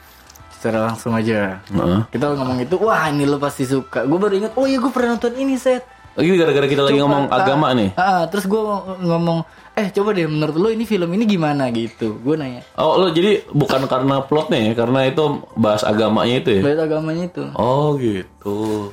[0.62, 1.58] Secara langsung aja.
[1.74, 2.00] Heeh.
[2.14, 4.06] Kita ngomong itu, wah ini lu pasti suka.
[4.06, 5.82] Gue baru ingat, oh iya gue pernah nonton ini set.
[6.14, 7.90] Ini gara-gara kita lagi ngomong Coba, agama ah, nih.
[7.98, 8.62] ah, terus gue
[9.02, 9.42] ngomong,
[9.74, 12.14] eh coba deh menurut lu ini film ini gimana gitu.
[12.22, 12.62] Gue nanya.
[12.78, 16.62] Oh, lo jadi bukan karena plotnya ya, karena itu bahas agamanya itu ya?
[16.62, 17.42] Bahas agamanya itu.
[17.58, 18.92] Oh gitu.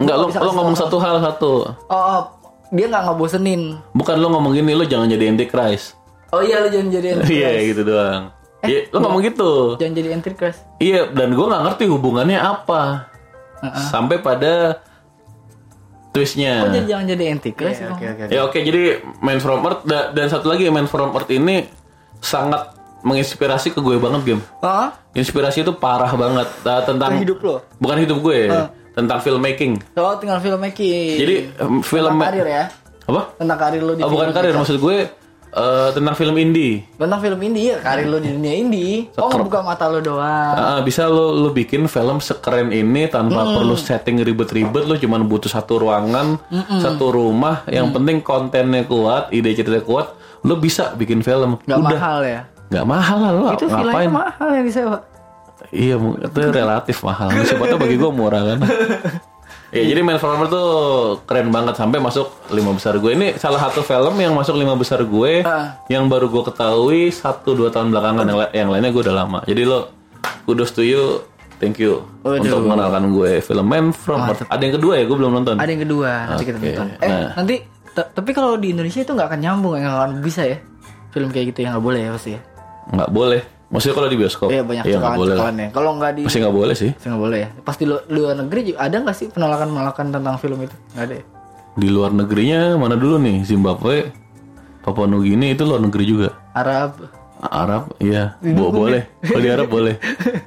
[0.00, 1.52] Enggak, lo, lo ngomong satu hal satu.
[1.92, 2.22] Oh, oh,
[2.72, 3.76] dia nggak ngebosenin.
[3.92, 5.92] Bukan lo ngomong gini, lo jangan jadi antichrist.
[6.32, 7.68] Oh iya lu jangan jadi Iya antichrist.
[7.68, 8.32] gitu doang.
[8.62, 9.74] Iya, lo ngomong gitu.
[9.74, 10.60] Jangan jadi antichrist.
[10.78, 13.10] Iya, dan gue nggak ngerti hubungannya apa.
[13.84, 14.78] Sampai pada
[16.10, 16.62] twistnya.
[16.64, 17.80] Jangan jangan jadi antichrist.
[17.88, 18.22] Oke oke.
[18.28, 18.82] Ya oke, jadi
[19.18, 21.66] Man From Earth da- dan satu lagi Man From Earth ini
[22.18, 22.70] sangat
[23.02, 24.42] menginspirasi ke gue banget game.
[24.60, 27.56] Oh, Inspirasi itu parah banget Nah, tentang hidup lo.
[27.76, 28.46] bukan hidup gue,
[28.92, 29.82] tentang filmmaking.
[29.92, 31.18] Oh, tinggal filmmaking.
[31.18, 31.34] Jadi
[31.82, 32.64] film tentang karir ya.
[33.02, 33.22] apa?
[33.34, 34.96] Tentang karir lo di Oh, bukan karir, maksud gue
[35.52, 36.82] eh, tentang film indie.
[36.96, 39.12] Tentang film indie ya, karir lo di dunia indie.
[39.16, 40.54] Oh, ngebuka mata lo doang.
[40.56, 44.84] Ah, bisa lo lo bikin film sekeren ini tanpa perlu setting ribet-ribet.
[44.84, 46.40] Lo cuman butuh satu ruangan
[46.80, 47.62] satu rumah.
[47.68, 50.06] Yang penting kontennya kuat ide ceritanya kuat
[50.42, 51.60] lo bisa bikin film.
[51.64, 51.90] Gak udah.
[51.92, 52.40] mahal ya.
[52.72, 54.08] nggak mahal lah lo Itu ngapain?
[54.08, 54.98] mahal yang disewa.
[55.68, 57.28] iya itu relatif mahal.
[57.48, 58.58] Siapa tahu bagi gue murah kan
[59.72, 60.68] Ya jadi Man From Earth tuh
[61.24, 63.08] keren banget sampai masuk lima besar gue.
[63.08, 65.80] Ini salah satu film yang masuk lima besar gue Ah.
[65.88, 69.40] yang baru gue ketahui satu dua tahun belakangan yang, yang lainnya gue udah lama.
[69.42, 69.88] Jadi lo
[70.44, 71.24] kudos to you,
[71.56, 72.44] thank you Waduh.
[72.44, 74.44] untuk mengenalkan gue film Man From Earth.
[74.44, 75.56] Ada yang kedua ya gue belum nonton.
[75.56, 76.86] Ada yang kedua, nanti kita Oke, nonton.
[77.00, 77.30] Eh, nah.
[77.32, 77.54] nanti
[77.92, 80.60] tapi kalau di Indonesia itu nggak akan nyambung, nggak akan bisa ya.
[81.08, 82.40] Film kayak gitu ya nggak boleh ya pasti ya.
[82.92, 83.40] Nggak boleh.
[83.72, 84.48] Maksudnya kalau di bioskop?
[84.52, 85.34] Iya banyak Iya, nggak boleh.
[85.34, 85.68] cekalan ya.
[85.72, 86.90] Kalau nggak di Masih nggak boleh sih.
[86.92, 87.48] Pasti nggak boleh ya.
[87.64, 90.76] Pasti lu luar negeri juga ada nggak sih penolakan penolakan tentang film itu?
[90.92, 91.14] Nggak ada.
[91.16, 91.24] Ya?
[91.72, 93.48] Di luar negerinya mana dulu nih?
[93.48, 94.12] Zimbabwe,
[94.84, 96.28] Papua Nugini itu luar negeri juga.
[96.52, 97.00] Arab
[97.42, 98.38] Arab, iya.
[98.38, 99.02] Bo boleh.
[99.18, 99.98] Kalau di Arab boleh.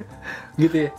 [0.62, 0.90] gitu ya.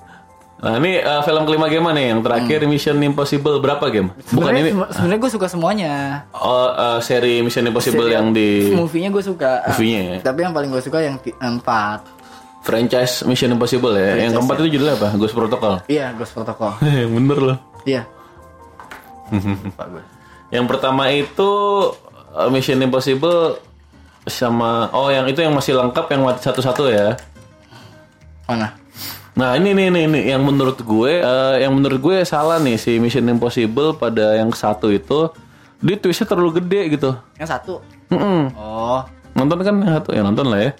[0.57, 4.09] Nah ini eh, film kelima game nih yang terakhir Mission Impossible berapa game?
[4.33, 6.25] Bukan ini sebenarnya gue suka semuanya.
[6.33, 9.65] oh, eh, seri Mission Impossible yang di Movie-nya gue suka.
[9.69, 10.17] movie-nya ya.
[10.25, 12.16] Tapi yang paling gue suka yang empat.
[12.67, 14.27] Franchise Mission Impossible ya.
[14.27, 15.09] yang keempat itu judulnya apa?
[15.15, 15.73] Ghost Protocol.
[15.87, 16.75] Iya, Ghost Protocol.
[17.15, 17.57] Bener loh.
[17.87, 18.03] Iya.
[20.55, 21.51] Yang pertama itu
[22.35, 23.63] eh, Mission Impossible
[24.27, 27.15] sama oh yang itu yang masih lengkap yang mati satu-satu ya.
[28.43, 28.75] Mana?
[29.39, 32.99] Nah ini nih ini, ini yang menurut gue eh, yang menurut gue salah nih si
[32.99, 35.31] Mission Impossible pada yang satu itu
[35.79, 37.11] dia twistnya terlalu gede gitu.
[37.39, 37.73] Yang satu.
[38.11, 38.51] Mm-mm.
[38.55, 39.03] Oh.
[39.35, 40.71] Nonton kan yang satu ya nonton lah ya.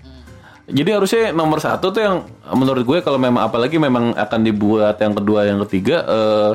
[0.67, 2.15] Jadi harusnya nomor satu tuh yang
[2.51, 6.51] menurut gue kalau memang apalagi memang akan dibuat yang kedua yang ketiga eh,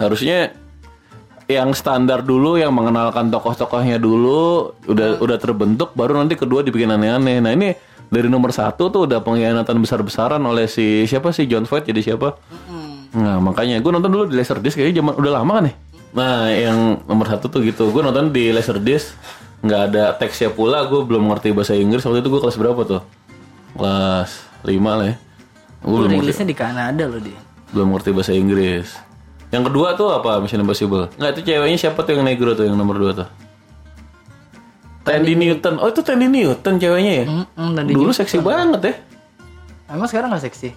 [0.00, 0.56] harusnya
[1.52, 7.44] yang standar dulu yang mengenalkan tokoh-tokohnya dulu udah udah terbentuk baru nanti kedua dibikin aneh-aneh.
[7.44, 7.76] Nah ini
[8.08, 12.32] dari nomor satu tuh udah pengkhianatan besar-besaran oleh si siapa sih John Voight jadi siapa?
[13.12, 15.76] Nah makanya gue nonton dulu di Laserdisc kayaknya zaman udah lama kan nih.
[16.16, 19.12] Nah yang nomor satu tuh gitu gue nonton di Laserdisc
[19.62, 23.00] nggak ada teksnya pula gue belum ngerti bahasa Inggris waktu itu gue kelas berapa tuh?
[23.72, 24.30] Kelas
[24.62, 25.16] 5 lah ya.
[25.82, 27.38] Gue Lu belum ngerti, di Kanada loh dia.
[27.72, 28.88] belum ngerti bahasa Inggris.
[29.50, 31.08] Yang kedua tuh apa Mission Impossible?
[31.16, 33.28] Nggak itu ceweknya siapa tuh yang negro tuh yang nomor dua tuh?
[35.02, 35.82] Tandy Newton.
[35.82, 37.24] Oh itu Tandy Newton ceweknya ya?
[37.26, 38.94] Hmm, tadi Dulu seksi banget ya.
[39.90, 40.70] Emang sekarang gak seksi?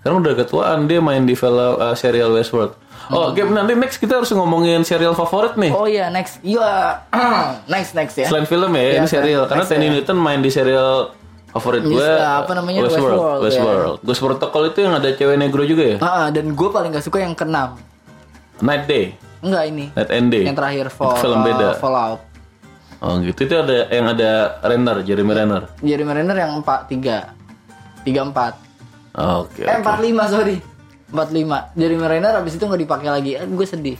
[0.00, 2.74] Sekarang udah ketuaan dia main di film uh, serial Westworld.
[3.08, 5.72] Oh, Gap, nanti next kita harus ngomongin serial favorit nih.
[5.72, 7.00] Oh iya next, iya
[7.72, 8.28] next next ya.
[8.28, 9.42] Selain film ya, Iya, ini serial.
[9.44, 9.70] next Karena ya.
[9.70, 11.12] Tandy Newton main di serial
[11.50, 11.96] favorit gue.
[11.96, 13.38] uh, apa namanya, Westworld, Westworld.
[13.38, 13.44] ya.
[13.44, 13.98] Westworld.
[14.02, 15.96] Ghost Protocol itu yang ada cewek negro juga ya?
[15.98, 17.76] Ah, dan gue paling gak suka yang keenam.
[18.58, 19.86] Night Day, Enggak ini.
[19.92, 20.42] Night and Day.
[20.42, 21.68] Yang terakhir Fall, Itu film beda.
[21.78, 22.20] Fallout.
[22.98, 23.46] Oh gitu.
[23.46, 24.30] Itu ada yang ada
[24.60, 25.62] Renner, Jeremy Renner.
[25.78, 28.02] Jeremy Renner yang 4 3.
[28.02, 29.14] 3 4.
[29.14, 29.62] Oh, Oke.
[29.62, 30.56] Eh 45 sorry.
[31.08, 31.78] 45.
[31.78, 33.30] Jeremy Renner abis itu nggak dipakai lagi.
[33.34, 33.94] Eh, gue sedih.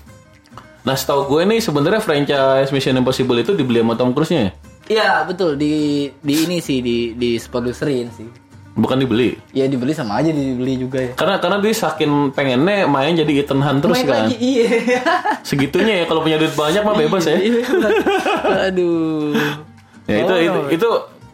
[0.83, 4.53] Nah, setahu gue nih sebenarnya franchise Mission Impossible itu dibeli sama Tom Cruise-nya ya?
[4.89, 5.73] Iya betul di
[6.19, 8.29] di ini sih di di sponsorin sih.
[8.73, 9.35] Bukan dibeli.
[9.51, 11.13] Ya dibeli sama aja dibeli juga ya.
[11.13, 14.17] Karena karena dia saking pengennya main jadi Ethan Hunt terus Main kan.
[14.27, 14.71] lagi iya.
[15.49, 17.37] Segitunya ya kalau punya duit banyak mah bebas ya.
[17.37, 17.63] Iya.
[18.71, 19.35] Aduh.
[20.07, 20.41] Ya itu, Oh.
[20.41, 20.89] itu itu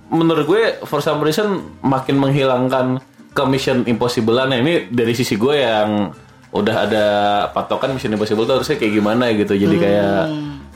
[0.09, 1.47] menurut gue for some reason
[1.81, 2.99] makin menghilangkan
[3.31, 6.11] ke Mission Impossible nah ini dari sisi gue yang
[6.51, 7.07] udah ada
[7.51, 10.19] patokan Mission Impossible tuh harusnya kayak gimana gitu jadi kayak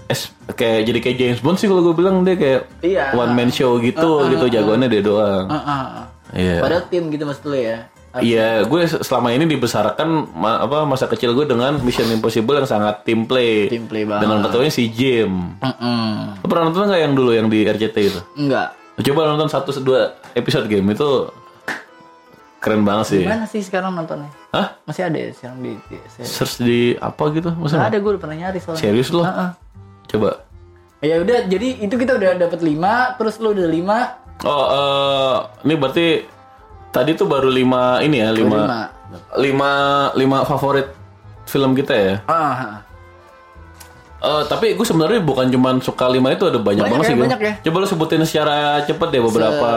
[0.08, 3.12] es, kayak jadi kayak James Bond sih kalau gue bilang dia kayak Iya.
[3.12, 5.46] one man show gitu gitu jagoannya dia doang.
[5.46, 6.04] Ah, ah, ah.
[6.30, 6.60] Iya.
[6.60, 7.88] Padahal tim gitu maksud lu ya.
[8.18, 13.04] Iya, gue selama ini dibesarkan ma- apa masa kecil gue dengan Mission Impossible yang sangat
[13.04, 13.68] team play.
[13.68, 14.24] Team play banget.
[14.24, 15.54] Dengan ketuanya si Jim.
[15.54, 16.40] Mm-mm.
[16.40, 18.20] Lo pernah nonton nggak yang dulu yang di RCT itu?
[18.34, 18.74] Enggak.
[18.98, 21.30] Coba nonton satu dua episode game itu
[22.58, 23.22] keren banget sih.
[23.22, 24.32] Gimana sih sekarang nontonnya?
[24.50, 24.74] Hah?
[24.82, 26.26] Masih ada ya sekarang di, di saya.
[26.26, 27.54] Search di apa gitu?
[27.54, 27.86] Maksudnya?
[27.86, 28.82] ada gue udah pernah nyari soalnya.
[28.82, 29.22] Serius lo?
[29.22, 29.50] Heeh.
[30.08, 30.42] Coba.
[30.98, 34.46] Ya udah, jadi itu kita udah dapat 5, terus lu udah 5.
[34.46, 35.36] Oh, eh,
[35.66, 36.06] ini berarti
[36.94, 38.80] tadi tuh baru lima ini ya lima lima.
[39.34, 39.70] lima
[40.14, 40.88] lima favorit
[41.46, 42.14] film kita ya.
[42.30, 42.86] Ah,
[44.18, 47.22] Eh, tapi gue sebenarnya bukan cuman suka lima itu ada banyak, Banyak banget ya, sih.
[47.22, 47.52] Banyak ya.
[47.70, 49.70] Coba lo sebutin secara cepet deh beberapa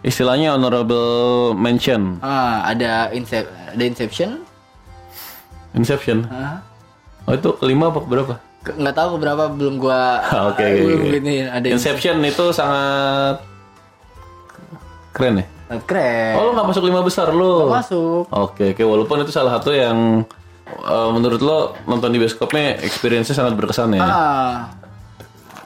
[0.00, 2.16] istilahnya honorable mention.
[2.24, 4.40] ah, ada Incep ada Inception.
[5.76, 6.24] Inception.
[6.32, 6.64] Ah.
[7.28, 8.40] Oh itu kelima apa berapa?
[8.74, 10.18] Nggak tahu berapa belum gua
[10.50, 11.18] Oke, oke, belum oke.
[11.22, 13.38] ini ada Inception itu sangat
[15.14, 15.46] keren ya.
[15.86, 16.32] Keren.
[16.38, 17.70] Oh lo nggak masuk lima besar lo.
[17.70, 18.26] Masuk.
[18.30, 20.22] Oke oke walaupun itu salah satu yang
[20.66, 24.02] eh, menurut lo nonton di bioskopnya experience-nya sangat berkesan ya.
[24.02, 24.54] Ah.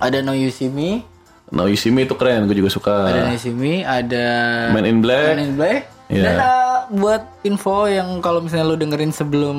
[0.01, 1.05] Ada No You See Me,
[1.53, 3.13] No You See Me itu keren, gue juga suka.
[3.13, 4.25] ada No You See Me, ada
[4.73, 5.37] Man in Black.
[5.37, 5.81] Man in Black.
[6.09, 6.25] Iya.
[6.25, 9.59] Dan ah, buat info yang kalau misalnya lu dengerin sebelum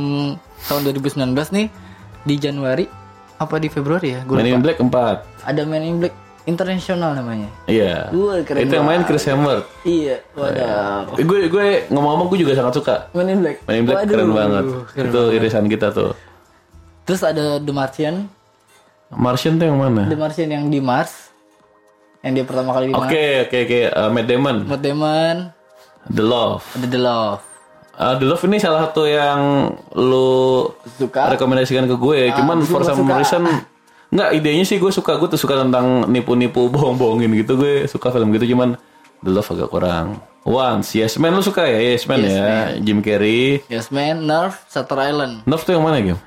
[0.66, 1.68] tahun 2019 nih
[2.26, 2.86] di Januari
[3.42, 4.22] apa di Februari ya?
[4.22, 4.64] Gua Man in lupa.
[4.70, 4.78] Black
[5.42, 7.50] 4 Ada Man in Black International namanya.
[7.70, 8.10] Iya.
[8.14, 9.66] Wah, keren Itu yang main Chris Hemsworth.
[9.86, 11.14] Iya, waduh.
[11.18, 12.96] Eh, gue gue ngomong-ngomong gue juga sangat suka.
[13.14, 13.58] Man in Black.
[13.70, 14.64] Man in Black Waduh, keren banget.
[14.94, 16.18] keren itu irisan kita tuh.
[17.06, 18.26] Terus ada The Martian,
[19.12, 20.08] Martian tuh yang mana?
[20.08, 21.30] The Martian yang di Mars.
[22.26, 23.06] Yang dia pertama kali di Mars.
[23.06, 23.80] Oke oke oke.
[23.92, 24.58] Uh, Matt Damon.
[24.66, 25.36] Matt Damon,
[26.10, 26.64] The Love.
[26.74, 27.42] ada The Love.
[28.02, 30.66] Uh, The Love ini salah satu yang lu
[30.97, 31.38] Suka?
[31.38, 32.34] rekomendasikan ke gue.
[32.34, 33.14] Cuman gue for some suka.
[33.22, 33.45] reason
[34.12, 35.22] Nggak, idenya sih gue suka.
[35.22, 37.62] Gue tuh suka tentang nipu-nipu, bohong-bohongin gitu.
[37.62, 38.58] Gue suka film gitu.
[38.58, 38.74] Cuman
[39.22, 40.18] The Love agak kurang.
[40.41, 41.78] Once, Yes Man lu suka ya?
[41.93, 42.49] Yes Man Yes ya.
[42.82, 43.62] Jim Carrey.
[43.70, 45.45] Yes Man, Nerve, Shutter Island.
[45.45, 46.18] Nerf tuh yang mana game?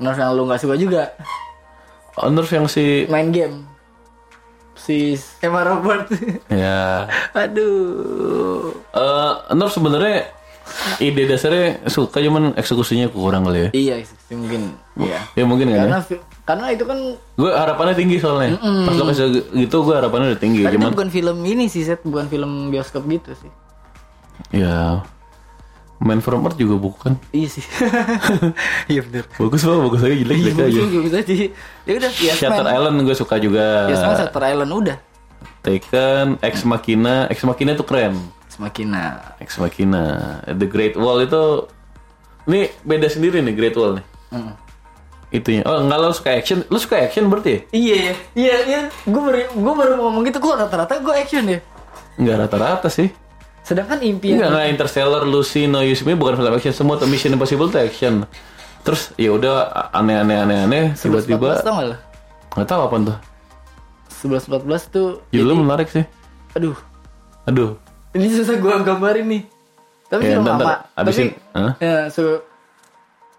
[0.00, 1.12] Nerve yang lu nggak suka juga.
[2.16, 3.04] Oh, Nerf yang si...
[3.12, 3.68] Main game.
[4.72, 6.08] Si Emma Robert.
[6.48, 7.04] Ya...
[7.44, 8.72] Aduh.
[8.96, 10.32] Eh, Nerf sebenarnya
[10.98, 13.70] ide dasarnya suka cuman eksekusinya kurang kali ya.
[13.72, 13.94] Iya,
[14.34, 14.72] mungkin.
[14.98, 15.18] Iya.
[15.36, 15.80] Ya mungkin kan ya.
[15.84, 15.98] Karena
[16.48, 16.98] karena itu kan
[17.36, 18.56] Gue harapannya tinggi soalnya.
[18.58, 20.64] Pas lo kasih gitu gue harapannya udah tinggi.
[20.64, 23.50] itu Cuman bukan film ini sih, set bukan film bioskop gitu sih.
[24.54, 25.02] ya
[25.98, 27.18] Man from Earth juga bukan.
[27.34, 27.64] Iya sih.
[28.92, 29.26] Iya bener.
[29.34, 30.80] Bagus banget, bagus aja jelek Iya jelek aja.
[30.86, 31.34] bagus aja.
[31.84, 32.74] Ya udah, Yes Shutter Man.
[32.78, 33.66] Island gue suka juga.
[33.90, 34.96] Yes Man, Shutter Island udah.
[35.58, 38.14] Taken, Ex Machina, Ex Machina itu keren.
[38.58, 39.38] Nah.
[39.38, 40.02] Ex Machina,
[40.44, 41.70] The Great Wall itu
[42.50, 44.06] ini beda sendiri nih Great Wall nih.
[44.34, 44.52] Mm.
[45.28, 45.62] Itunya.
[45.68, 46.64] Oh, enggak lo suka action?
[46.72, 47.60] Lo suka action berarti ya?
[47.70, 48.80] Iya ya, iya iya.
[49.04, 51.60] Gue baru gue baru ngomong gitu, gue rata-rata gue action ya.
[52.16, 53.12] Enggak rata-rata sih.
[53.62, 57.36] Sedangkan impian Enggak, enggak Interstellar, Lucy, No Use Me bukan film action semua, tuh Mission
[57.36, 58.24] Impossible tuh action.
[58.82, 61.96] Terus ya udah aneh-aneh aneh-aneh 11 tiba-tiba 14 tau gak lo?
[62.56, 63.16] nggak tahu apa tuh.
[64.24, 66.04] 11 14 tuh Judulnya menarik sih.
[66.56, 66.74] aduh,
[67.44, 67.76] Aduh.
[68.12, 69.42] Ini susah gue gambarin nih.
[70.08, 70.64] Tapi Ya, film ntar- lama.
[70.64, 71.28] ntar abisin.
[71.28, 71.72] Tapi Hah?
[71.76, 72.40] ya, so,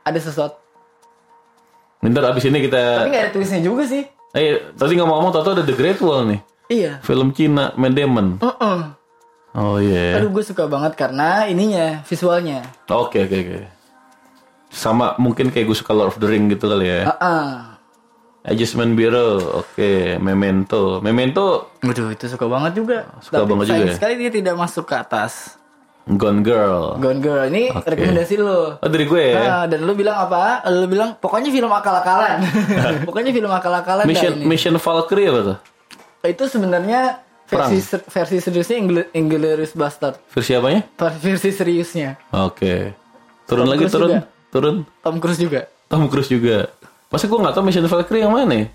[0.01, 0.57] ada sesuatu.
[1.99, 4.05] Bentar abis ini kita Tapi gak ada tulisnya juga sih.
[4.31, 6.39] Eh, tadi ngomong-ngomong tau ada The Great Wall nih.
[6.69, 6.91] Iya.
[7.01, 8.37] Film Cina, Matt Damon.
[8.39, 8.79] Heeh.
[9.49, 10.15] Oh iya.
[10.15, 12.61] Aduh gue suka banget karena ininya visualnya.
[12.85, 13.59] Oke oke oke.
[14.69, 17.09] Sama mungkin kayak gue suka Lord of the Ring gitu kali ya.
[17.09, 17.47] Heeh.
[18.41, 20.15] Adjustment Bureau, oke.
[20.17, 22.97] Memento, Memento Waduh itu suka banget juga.
[23.19, 23.93] Suka Tapi banget juga ya?
[23.93, 25.59] sekali dia tidak masuk ke atas.
[26.07, 26.97] Gone Girl.
[26.97, 28.79] Gone Girl ini rekomendasi lo.
[28.79, 29.37] Oh dari gue ya.
[29.37, 30.65] Ah, dan lu bilang apa?
[30.65, 32.41] Lu bilang pokoknya film akal-akalan.
[33.07, 34.45] pokoknya film akal-akalan Mission ini.
[34.47, 35.57] Mission Valkyrie apa tuh?
[36.25, 40.17] Itu sebenarnya versi ser- versi seriusnya Ingl- Inglourious Bastard.
[40.31, 40.81] Versi apanya?
[40.97, 42.17] Versi seriusnya.
[42.31, 42.95] Oke.
[43.45, 44.09] Turun Tom lagi Cruise turun.
[44.09, 44.19] juga.
[44.49, 44.75] Turun.
[45.03, 45.61] Tom Cruise juga.
[45.85, 46.57] Tom Cruise juga.
[47.09, 48.65] Masa gue gak tau Mission Valkyrie yang mana ya?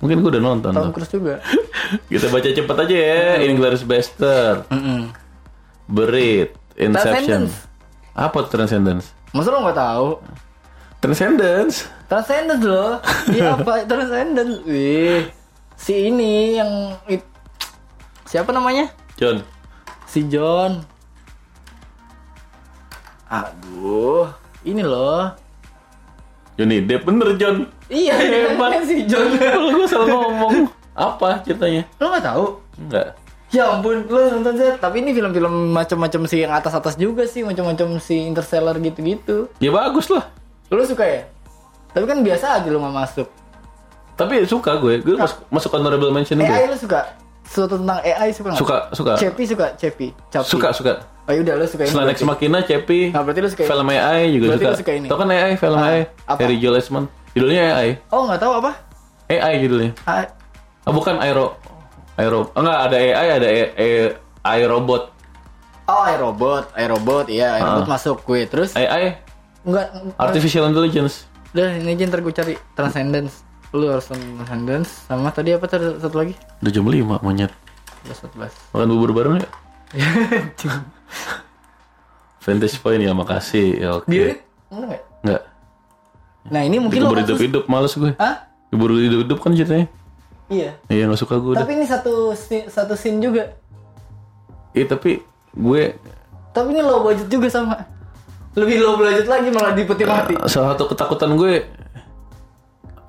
[0.00, 0.72] Mungkin gue udah nonton.
[0.72, 0.92] Tom.
[0.92, 1.40] Cruise juga.
[2.12, 3.20] Kita baca cepet aja ya.
[3.40, 4.68] Inglourious Bastard.
[5.84, 6.56] Berit.
[6.76, 7.48] Inception.
[7.48, 7.54] Transcendence.
[8.12, 9.06] Apa Transcendence?
[9.32, 10.08] Masa lo nggak tahu?
[11.00, 11.88] Transcendence.
[12.06, 13.00] Transcendence loh.
[13.32, 13.84] Iya apa?
[13.84, 14.60] Transcendence.
[14.64, 15.28] Wih.
[15.76, 17.28] Si ini yang it-
[18.24, 18.92] siapa namanya?
[19.16, 19.40] John.
[20.04, 20.84] Si John.
[23.24, 24.26] Aduh,
[24.64, 25.32] ini loh.
[26.60, 27.64] Johnny Depp bener John.
[27.88, 28.68] Iya, Hebat.
[28.76, 29.32] kan si John.
[29.32, 30.68] Kalau gue salah ngomong.
[30.92, 31.88] Apa ceritanya?
[31.96, 32.44] Lo nggak tahu?
[32.76, 33.16] Enggak.
[33.50, 34.68] Ya ampun, lo nonton sih.
[34.76, 39.48] Tapi ini film-film macam-macam sih yang atas-atas juga sih, macam-macam si Interstellar gitu-gitu.
[39.56, 40.28] Ya bagus lah.
[40.68, 41.24] Lo suka ya?
[41.90, 43.28] Tapi kan biasa aja lo nggak masuk.
[44.14, 45.00] Tapi suka gue.
[45.00, 46.44] Gue masuk, masuk honorable mention gue.
[46.44, 47.08] AI lo suka?
[47.50, 48.60] Sesuatu tentang AI suka nggak?
[48.62, 49.12] Suka, suka.
[49.18, 50.14] Cepi suka, Cepi.
[50.30, 50.46] Capi.
[50.46, 50.92] Suka, suka.
[51.26, 51.90] Oh yaudah lo suka ini.
[51.90, 52.46] Selain Ex berarti.
[52.46, 53.68] Machina, Cepi, Nah, berarti lo suka ini.
[53.68, 54.70] film AI juga Berarti suka.
[54.70, 55.06] lu suka ini.
[55.10, 56.00] Tau kan AI, film Ah, AI.
[56.24, 56.38] apa?
[56.38, 57.06] Harry Joel Osment.
[57.32, 57.88] Judulnya AI.
[58.08, 58.70] Oh nggak tahu apa?
[59.26, 59.90] AI judulnya.
[60.04, 60.26] Ah,
[60.80, 61.58] Ah, bukan Aero.
[62.14, 62.54] Aero.
[62.54, 63.48] Enggak, ada AI, ada
[64.46, 65.10] AI robot.
[65.84, 67.90] Oh, iRobot, iRobot, iya, iRobot Ah.
[67.90, 68.46] masuk gue.
[68.46, 69.18] Terus AI,
[69.60, 71.26] enggak Artificial Intelligence.
[71.50, 73.42] Udah, ini aja ntar gue cari Transcendence.
[73.70, 76.34] Lu harus nonton Transcendence sama tadi apa tadi satu lagi?
[76.58, 77.52] Udah jam 5, monyet.
[78.02, 78.16] Udah
[78.50, 78.74] 11.
[78.74, 79.48] Makan bubur bareng ya?
[82.40, 83.66] Vantage Point ya, makasih.
[83.76, 84.08] Ya, oke.
[84.08, 84.42] Birit?
[84.70, 85.42] Enggak enggak?
[86.50, 88.12] Nah, ini mungkin lo Hibur khusus- hidup-hidup, males gue.
[88.16, 88.48] Hah?
[88.70, 89.86] Hibur hidup-hidup kan ceritanya.
[90.50, 90.70] Iya.
[90.88, 91.62] Iya, gak suka gue udah.
[91.62, 92.34] Tapi ini satu
[92.66, 93.54] satu scene juga.
[94.72, 95.82] Iya, tapi gue
[96.50, 97.78] Tapi ini low budget juga sama.
[98.58, 100.34] Lebih low budget lagi malah di peti mati.
[100.50, 101.70] salah satu ketakutan gue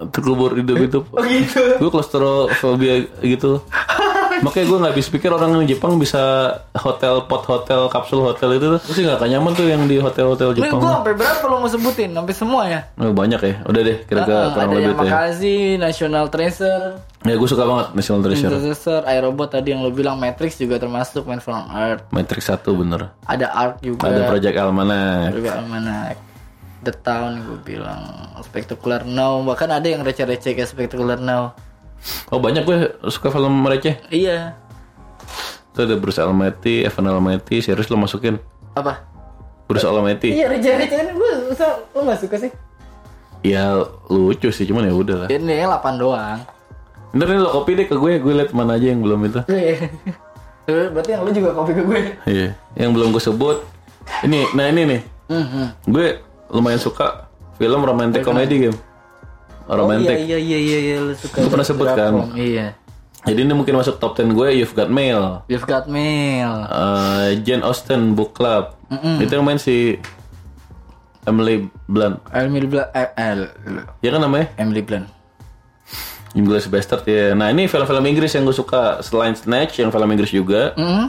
[0.10, 1.06] terkubur hidup-hidup.
[1.16, 1.78] Oh gitu.
[1.78, 3.62] gue claustrophobia gitu
[4.45, 8.66] makanya gue nggak habis pikir orang di Jepang bisa hotel pot hotel kapsul hotel itu
[8.74, 11.70] tuh Gue sih nggak nyaman tuh yang di hotel-hotel Jepang gue sampai berapa lo mau
[11.70, 12.10] sebutin?
[12.10, 12.82] Sampai semua ya?
[12.97, 16.86] Oh, banyak ya udah deh kira-kira Ah, kurang ada lebih yang tuh ya National Treasure,
[17.22, 21.28] ya gue suka banget National Treasure Treasure, iRobot tadi yang lo bilang Matrix juga termasuk
[21.28, 22.10] Man from Earth.
[22.10, 24.10] Matrix 1 bener Ada Ark juga.
[24.10, 26.31] ada Project Almanac juga Almanac.
[26.82, 28.02] The Town gue bilang
[28.42, 29.42] Spectacular Now.
[29.42, 31.54] Bahkan ada yang receh-receh kayak Spectacular Now.
[32.34, 32.78] Oh banyak gue
[33.08, 34.02] suka film receh.
[34.10, 34.58] Iya.
[35.72, 38.42] Tuh ada Bruce Almighty Evan Almighty serius lo masukin?
[38.74, 39.06] Apa?
[39.70, 40.34] Bruce Almighty.
[40.34, 41.08] Iya receh-receh kan?
[41.14, 42.52] Gue so, lo gak suka sih.
[43.42, 43.74] Ya
[44.06, 45.28] lucu sih cuman ya udah lah.
[45.30, 46.42] Ini 8 doang.
[47.12, 49.42] Ntar nih lo kopi deh ke gue gue liat mana aja yang belum itu.
[49.48, 49.76] Iya.
[50.70, 52.00] Eh, berarti yang lu juga kopi ke gue.
[52.24, 53.66] Iya, yang belum gue sebut.
[54.22, 55.66] Ini, nah ini nih, Mhm.
[55.90, 56.08] gue
[56.52, 58.78] lumayan suka film romantic comedy game.
[59.72, 60.20] Oh Romantic.
[60.20, 62.14] iya iya iya iya, iya lu suka Gue pernah sebut kan.
[62.36, 62.76] Iya
[63.22, 64.49] Jadi ini mungkin masuk top 10 gue.
[64.58, 68.74] You've Got Mail, You've got mail Eh, Jane Austen Book Club.
[69.22, 70.02] Itu yang main si
[71.24, 72.18] Emily Blunt.
[72.34, 73.08] Emily Blunt eh,
[74.02, 74.49] Ya kan namanya?
[74.58, 75.06] Emily Blunt
[76.34, 77.36] English Bastard ya.
[77.36, 80.74] Nah ini film-film Inggris yang gue suka selain Snatch yang film Inggris juga.
[80.76, 81.08] hmm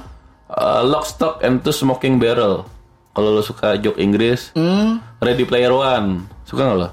[0.52, 2.68] Eh, Lock, Stock and Two Smoking Barrel.
[3.12, 6.26] Kalau lo suka joke Inggris, hmm Ready Player One.
[6.42, 6.88] Suka nggak lo?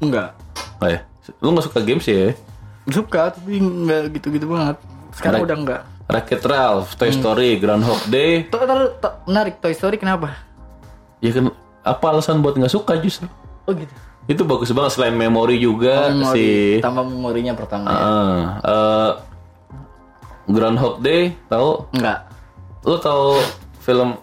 [0.00, 0.30] enggak
[0.78, 1.00] Oh ya,
[1.40, 2.36] lu gak suka games ya?
[2.84, 4.76] suka tapi enggak gitu-gitu banget
[5.10, 8.44] sekarang Ada- udah enggak Wreck-It Ralph, Toy Story, Groundhog Day.
[8.44, 8.60] Tuh,
[8.94, 10.36] tuh, menarik Toy Story kenapa?
[11.18, 11.48] Ya kan,
[11.80, 13.24] apa alasan buat nggak suka justru?
[13.64, 13.88] Oh gitu.
[14.26, 16.44] Itu bagus banget selain memori juga Memori, si
[16.84, 17.88] tambah memorinya pertama.
[17.88, 17.96] ya.
[17.96, 19.10] Ah, eh,
[20.46, 21.88] Groundhog Day, tahu?
[21.90, 22.28] Enggak.
[22.84, 23.40] Lo tahu
[23.80, 24.20] film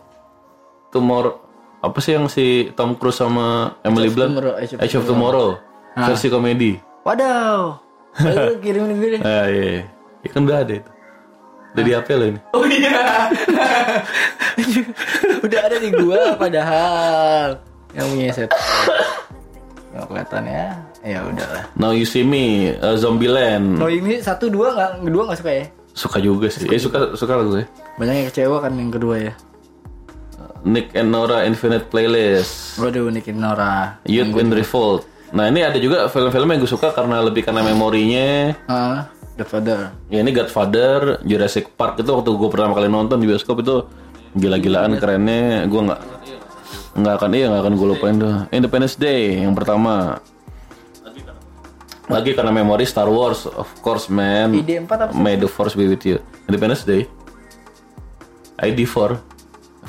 [0.93, 1.40] Tomorrow
[1.81, 4.37] apa sih yang si Tom Cruise sama Emily of Blunt?
[4.37, 5.47] Tomorrow, Edge of Edge of Tomorrow,
[5.97, 6.71] versi komedi.
[7.01, 7.81] Waduh.
[8.21, 9.21] Ayo kirimin gue deh.
[9.27, 9.87] Ah iya,
[10.21, 10.91] ya kan udah ada itu.
[11.71, 12.39] Udah di HP lo ini.
[12.51, 13.31] Oh iya.
[15.45, 17.57] Udah ada di gua padahal
[17.95, 18.51] yang punya set.
[19.95, 20.67] Nggak kelihatan ya.
[21.01, 21.63] Ya udahlah.
[21.79, 23.79] Now You See Me, uh, Zombieland.
[23.79, 25.65] No ini satu dua nggak kedua nggak suka ya?
[25.95, 26.67] Suka juga sih.
[26.67, 27.63] Eh suka suka lah gue.
[27.97, 29.33] Banyak yang kecewa kan yang kedua ya.
[30.61, 32.77] Nick and Nora Infinite Playlist.
[32.77, 33.97] Waduh Nicky Nora.
[34.05, 35.09] Youth in Revolt.
[35.31, 38.53] Nah ini ada juga film-film yang gue suka karena lebih karena memorinya.
[38.67, 39.07] Ah,
[39.39, 39.95] Godfather.
[40.11, 43.87] Ya ini Godfather, Jurassic Park itu waktu gue pertama kali nonton di bioskop itu
[44.35, 45.65] gila-gilaan kerennya.
[45.65, 46.01] Gue nggak
[46.91, 48.35] nggak akan iya nggak akan gue lupain tuh.
[48.51, 50.19] Independence Day yang pertama.
[52.11, 54.51] Lagi karena memori Star Wars, of course man.
[54.51, 55.23] ID4 apa sih?
[55.23, 56.19] May the Force be with you.
[56.51, 57.07] Independence Day.
[58.59, 59.30] ID4,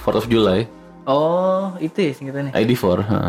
[0.03, 0.67] 4th of July.
[1.07, 2.53] Oh, itu ya singkatannya.
[2.55, 2.99] ID4.
[3.07, 3.21] ha.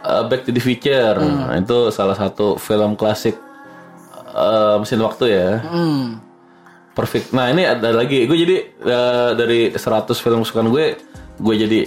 [0.00, 1.18] Uh, Back to the Future.
[1.18, 3.36] Nah, itu salah satu film klasik
[4.30, 5.50] uh, mesin waktu ya.
[5.62, 6.22] Hmm.
[6.94, 7.30] Perfect.
[7.30, 8.26] Nah ini ada lagi.
[8.26, 10.98] Gue jadi uh, dari 100 film kesukaan gue,
[11.38, 11.80] gue jadi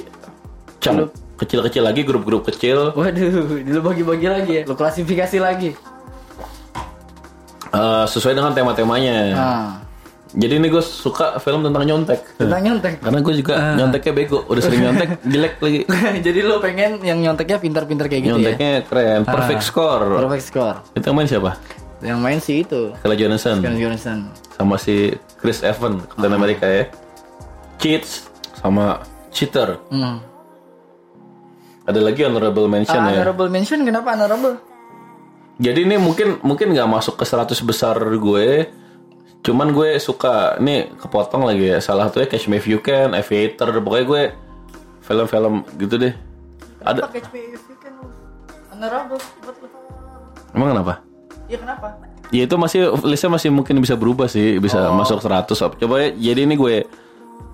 [0.80, 2.96] cam kecil-kecil lagi, grup-grup kecil.
[2.96, 4.64] Waduh, lu bagi-bagi lagi ya.
[4.64, 5.72] Lu klasifikasi lagi.
[7.74, 9.18] uh, sesuai dengan tema-temanya.
[9.34, 9.68] Nah,
[10.34, 12.42] Jadi ini gue suka film tentang nyontek.
[12.42, 12.98] tentang nyontek.
[13.00, 14.42] Karena gue juga nyonteknya bego.
[14.50, 15.80] Udah sering nyontek, jelek lagi.
[16.26, 18.58] Jadi lu pengen yang nyonteknya pintar-pintar kayak gitu ya.
[18.58, 19.22] Nyonteknya keren.
[19.24, 20.18] Perfect score.
[20.18, 20.78] Perfect score.
[20.94, 21.52] Itu yang main siapa?
[22.02, 22.82] Yang main sih itu.
[23.00, 23.62] Kala Johnson.
[23.62, 24.20] Scarlett Johansson.
[24.52, 26.84] Sama si Chris Evans, Captain America ya.
[27.78, 28.26] Cheats
[28.58, 29.78] sama Cheater.
[29.88, 30.18] Hmm.
[31.84, 33.22] Ada lagi honorable mention Ah, ya.
[33.22, 34.56] honorable mention kenapa honorable?
[35.60, 38.48] Jadi ini mungkin mungkin nggak masuk ke 100 besar gue.
[39.44, 41.84] Cuman gue suka ini kepotong lagi ya.
[41.84, 43.76] Salah satunya Catch Me If You Can, Aviator.
[43.84, 44.24] Pokoknya gue
[45.04, 46.16] film-film gitu deh.
[46.80, 48.08] Ada Pakai HPV kan lu.
[48.72, 49.68] Honorable buat lu.
[50.54, 50.94] emang kenapa?
[51.50, 51.88] Iya kenapa?
[52.34, 55.54] Ya itu masih listnya masih mungkin bisa berubah sih, bisa masuk 100.
[55.54, 56.88] Coba ya, jadi ini gue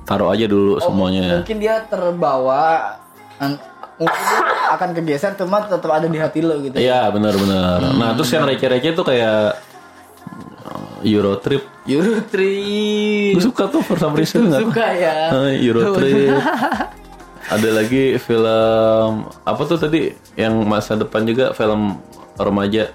[0.08, 1.44] taruh aja dulu semuanya.
[1.44, 2.96] Mungkin dia terbawa
[4.00, 4.40] mungkin dia
[4.72, 6.80] akan kegeser cuma tetap ada di hati lo gitu.
[6.80, 7.92] Iya benar-benar.
[8.00, 9.60] Nah terus yang receh-receh tuh kayak
[11.00, 11.64] uh, Euro Trip.
[11.88, 13.34] Euro Trip.
[13.40, 14.62] Gue suka tuh for some reason nggak?
[14.68, 15.16] Suka ya.
[15.32, 16.36] Ah, Euro Trip.
[17.56, 21.98] Ada lagi film apa tuh tadi yang masa depan juga film
[22.38, 22.94] remaja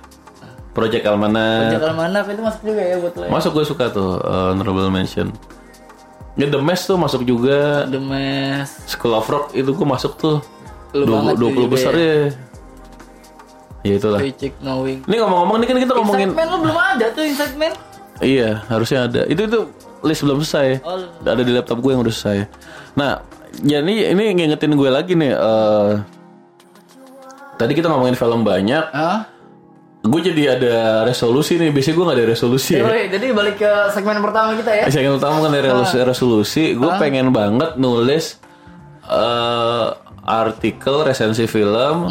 [0.74, 1.78] Project Almanac.
[1.78, 3.22] Jangan mana itu masuk juga ya buat lo.
[3.26, 3.30] ya?
[3.30, 5.30] Masuk gue suka tuh uh, honorable mention.
[6.34, 7.86] Ya The Mask tuh masuk juga.
[7.86, 8.90] The Mask.
[8.90, 10.42] School of Rock itu gue masuk tuh.
[10.94, 12.18] Lu banget 20, tuh 20 juga besar ya.
[13.86, 14.18] Ya itulah.
[14.18, 15.07] Paycheck Knowing.
[15.07, 17.72] Ini ngomong-ngomong ini kan kita ngomongin Inside Man lo belum ada tuh Inside Man.
[18.23, 19.23] Iya, harusnya ada.
[19.27, 19.61] Itu itu
[20.05, 20.85] list belum selesai.
[20.85, 21.01] Oh.
[21.25, 22.39] Ada di laptop gue yang udah selesai.
[22.95, 23.23] Nah,
[23.62, 25.33] ya ini ngingetin gue lagi nih.
[25.35, 25.93] eh
[27.55, 28.85] tadi kita ngomongin film banyak.
[28.91, 29.27] Hah?
[30.05, 30.75] Gue jadi ada
[31.09, 31.73] resolusi nih.
[31.73, 32.73] Biasanya gue gak ada resolusi.
[32.77, 32.85] ya.
[33.09, 34.85] Jadi balik ke segmen pertama kita ya.
[34.93, 35.97] Saya yang utama kan dari resolusi.
[36.05, 36.65] resolusi.
[36.77, 38.37] Gue pengen banget nulis
[39.05, 39.87] eh
[40.25, 42.09] artikel resensi film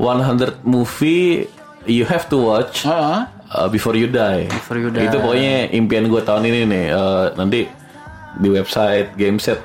[0.00, 1.44] 100 movie
[1.84, 3.20] you have to watch Heeh.
[3.54, 4.46] Uh, before you die.
[4.48, 5.06] Before you die.
[5.06, 6.84] Itu pokoknya impian gue tahun ini nih.
[6.94, 7.66] Uh, nanti
[8.38, 9.58] di website Gameset.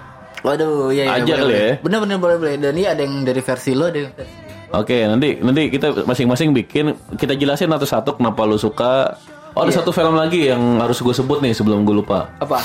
[0.45, 1.21] Waduh, iya iya.
[1.21, 1.65] Aja boleh, kali boleh.
[1.65, 1.73] ya.
[1.81, 2.55] Bener bener boleh boleh.
[2.61, 6.51] Dan ini ada yang dari versi lo, ada yang versi Oke, nanti nanti kita masing-masing
[6.51, 9.15] bikin kita jelasin satu-satu kenapa lu suka.
[9.55, 12.27] Oh, ada satu film lagi yang harus gue sebut nih sebelum gue lupa.
[12.43, 12.59] apa?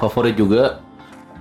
[0.00, 0.82] Favorit juga.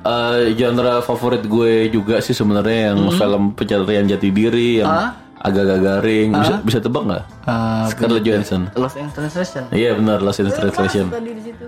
[0.01, 5.09] Eh, genre favorit gue juga sih sebenarnya yang film pencarian jati diri yang Ah?
[5.41, 6.29] Agak-agak garing.
[6.37, 7.23] Bisa bisa tebak nggak?
[7.49, 8.61] Uh, Scarlett Johansson.
[8.77, 9.63] Lost in Translation.
[9.73, 11.05] Iya benar Lost in Translation.
[11.09, 11.65] Masuk tadi di situ.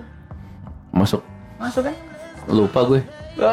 [0.94, 1.22] Masuk
[1.58, 1.96] Masuk kan?
[2.52, 3.02] lupa gue.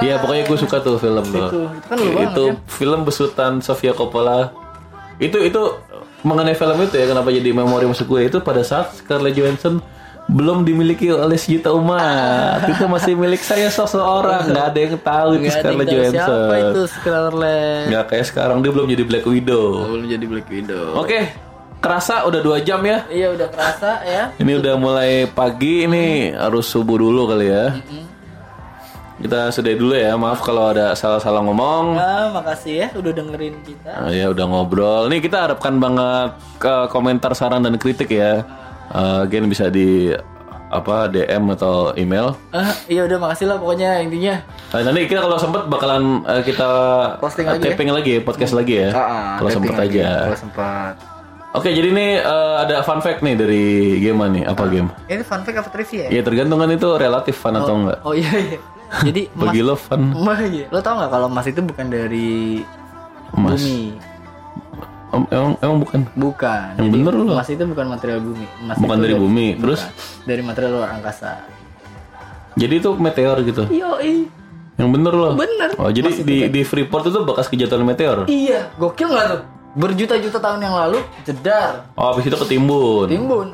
[0.04, 1.48] Iya pokoknya gue suka tuh film tuh.
[1.48, 4.52] Itu, itu kan lu banget Itu film besutan Sofia Coppola.
[5.16, 5.62] Itu itu
[6.20, 9.80] mengenai film itu ya kenapa jadi memori masuk gue itu pada saat Scarlett Johansson
[10.30, 12.62] belum dimiliki oleh sejuta umat.
[12.70, 14.46] itu masih milik saya seseorang.
[14.46, 16.22] Nggak ada yang tahu itu Scarlett Johansson.
[16.22, 17.84] Siapa itu Scarlett?
[17.90, 19.66] Nggak kayak sekarang dia belum jadi Black Widow.
[19.90, 20.86] Belum jadi Black Widow.
[20.94, 21.20] Oke,
[21.82, 23.02] kerasa udah dua jam ya.
[23.10, 24.22] Iya udah kerasa ya.
[24.38, 27.74] Ini udah mulai pagi, ini harus subuh dulu kali ya.
[29.20, 31.92] Kita sudah dulu ya, maaf kalau ada salah-salah ngomong.
[31.92, 33.92] Nah, makasih ya udah dengerin kita.
[33.92, 35.12] Nah, ya udah ngobrol.
[35.12, 38.48] Nih kita harapkan banget ke komentar, saran dan kritik ya.
[38.90, 40.10] Eh, Again bisa di
[40.70, 42.34] apa DM atau email.
[42.54, 44.38] Ah, iya udah makasih lah pokoknya intinya.
[44.70, 46.70] Nah, nanti kita kalau sempet bakalan eh, kita
[47.18, 47.70] Posting eh, lagi ya?
[47.74, 48.90] taping lagi, podcast lagi ya.
[49.38, 50.30] kalau sempet aja.
[50.30, 50.94] Kalau sempat.
[51.50, 54.44] Oke, jadi nih eh, ada fun fact nih dari game nih.
[54.46, 54.94] Apa game?
[55.10, 56.08] Ini fun fact apa trivia ya?
[56.18, 57.98] Ya tergantung kan itu relatif fun atau enggak.
[58.06, 58.58] Oh iya iya.
[59.06, 60.02] Jadi Mas, Bagi lo fun.
[60.26, 60.66] Mas, iya.
[60.70, 62.62] lo tau nggak kalau emas itu bukan dari
[63.34, 63.58] Emas.
[63.58, 64.09] bumi?
[65.10, 66.00] Em- Emang, emang bukan?
[66.14, 66.68] Bukan.
[66.74, 67.32] Yang Jadi, bener lo.
[67.34, 68.46] Emas itu bukan material bumi.
[68.60, 69.46] Emas Bukan dari bumi.
[69.56, 69.80] Terus
[70.22, 71.32] dari material luar angkasa.
[72.52, 73.62] jadi itu meteor gitu.
[73.66, 74.26] Yoi.
[74.74, 75.32] Yang bener loh.
[75.34, 75.70] Bener.
[75.76, 78.24] Oh, jadi di di Freeport itu bekas kejatuhan meteor.
[78.26, 79.40] Iya, gokil nggak tuh?
[79.70, 83.06] Berjuta-juta tahun yang lalu jedar, Oh, habis itu ketimbun.
[83.06, 83.48] timbun.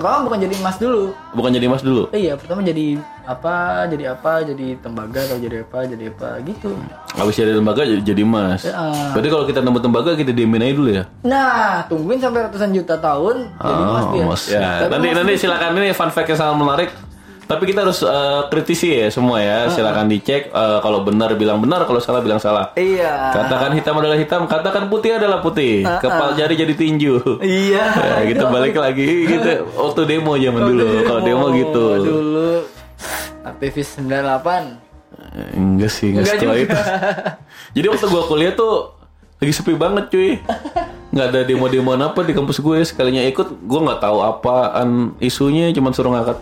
[0.00, 1.12] Pertama bukan jadi emas dulu.
[1.36, 2.08] Bukan jadi emas dulu.
[2.16, 3.84] Eh, iya, pertama jadi apa?
[3.84, 4.32] Jadi apa?
[4.40, 5.78] Jadi tembaga atau jadi apa?
[5.84, 6.72] Jadi apa gitu.
[7.12, 8.64] Habis jadi tembaga jadi, jadi emas.
[8.64, 8.80] Ya.
[9.12, 11.04] Berarti kalau kita nemu tembaga kita diemin aja dulu ya.
[11.20, 14.22] Nah, tungguin sampai ratusan juta tahun jadi emas Oh, dia.
[14.24, 14.42] emas.
[14.48, 16.88] Ya, Tapi nanti nanti silakan ini fun fact yang sangat menarik.
[17.50, 19.66] Tapi kita harus eh, kritisi ya semua ya.
[19.66, 22.70] Silakan dicek Eh, kalau benar bilang benar, kalau salah bilang salah.
[22.78, 23.34] Iya.
[23.34, 25.82] Katakan hitam adalah hitam, katakan putih adalah putih.
[25.82, 27.42] Kepal jari jadi tinju.
[27.42, 27.84] Iya.
[28.10, 29.66] Ya, gitu balik lagi gitu.
[29.74, 30.86] Waktu demo zaman dulu.
[31.02, 31.84] Kalau demo gitu.
[31.98, 32.50] Dulu
[33.42, 34.78] aktivis 98.
[35.30, 36.64] Eh, Enggak sih, enggak, Enggak setelah juga.
[36.64, 36.78] itu.
[37.74, 38.74] Jadi waktu gua kuliah tuh
[39.40, 40.30] lagi sepi banget cuy.
[41.10, 42.78] Nggak ada demo-demo apa di kampus gue.
[42.84, 44.88] Sekalinya ikut, gua nggak tahu apaan
[45.18, 46.38] isunya, cuman suruh ngangkat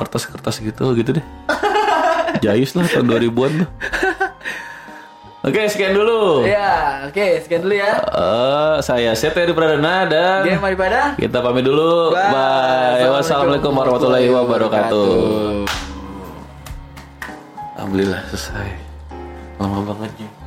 [0.00, 1.26] kertas-kertas gitu, gitu deh.
[2.44, 3.70] Jayus lah tahun 2000-an tuh.
[5.40, 6.44] Oke, sekian dulu.
[6.44, 7.96] Ya, oke, sekian dulu ya.
[8.12, 12.12] Eh, saya Seteri Pradana dan Dia daripada kita pamit dulu.
[12.12, 13.08] Bye.
[13.08, 15.64] Wassalamualaikum warahmatullahi wabarakatuh.
[17.80, 18.68] Alhamdulillah selesai.
[19.56, 20.39] Lama banget ya.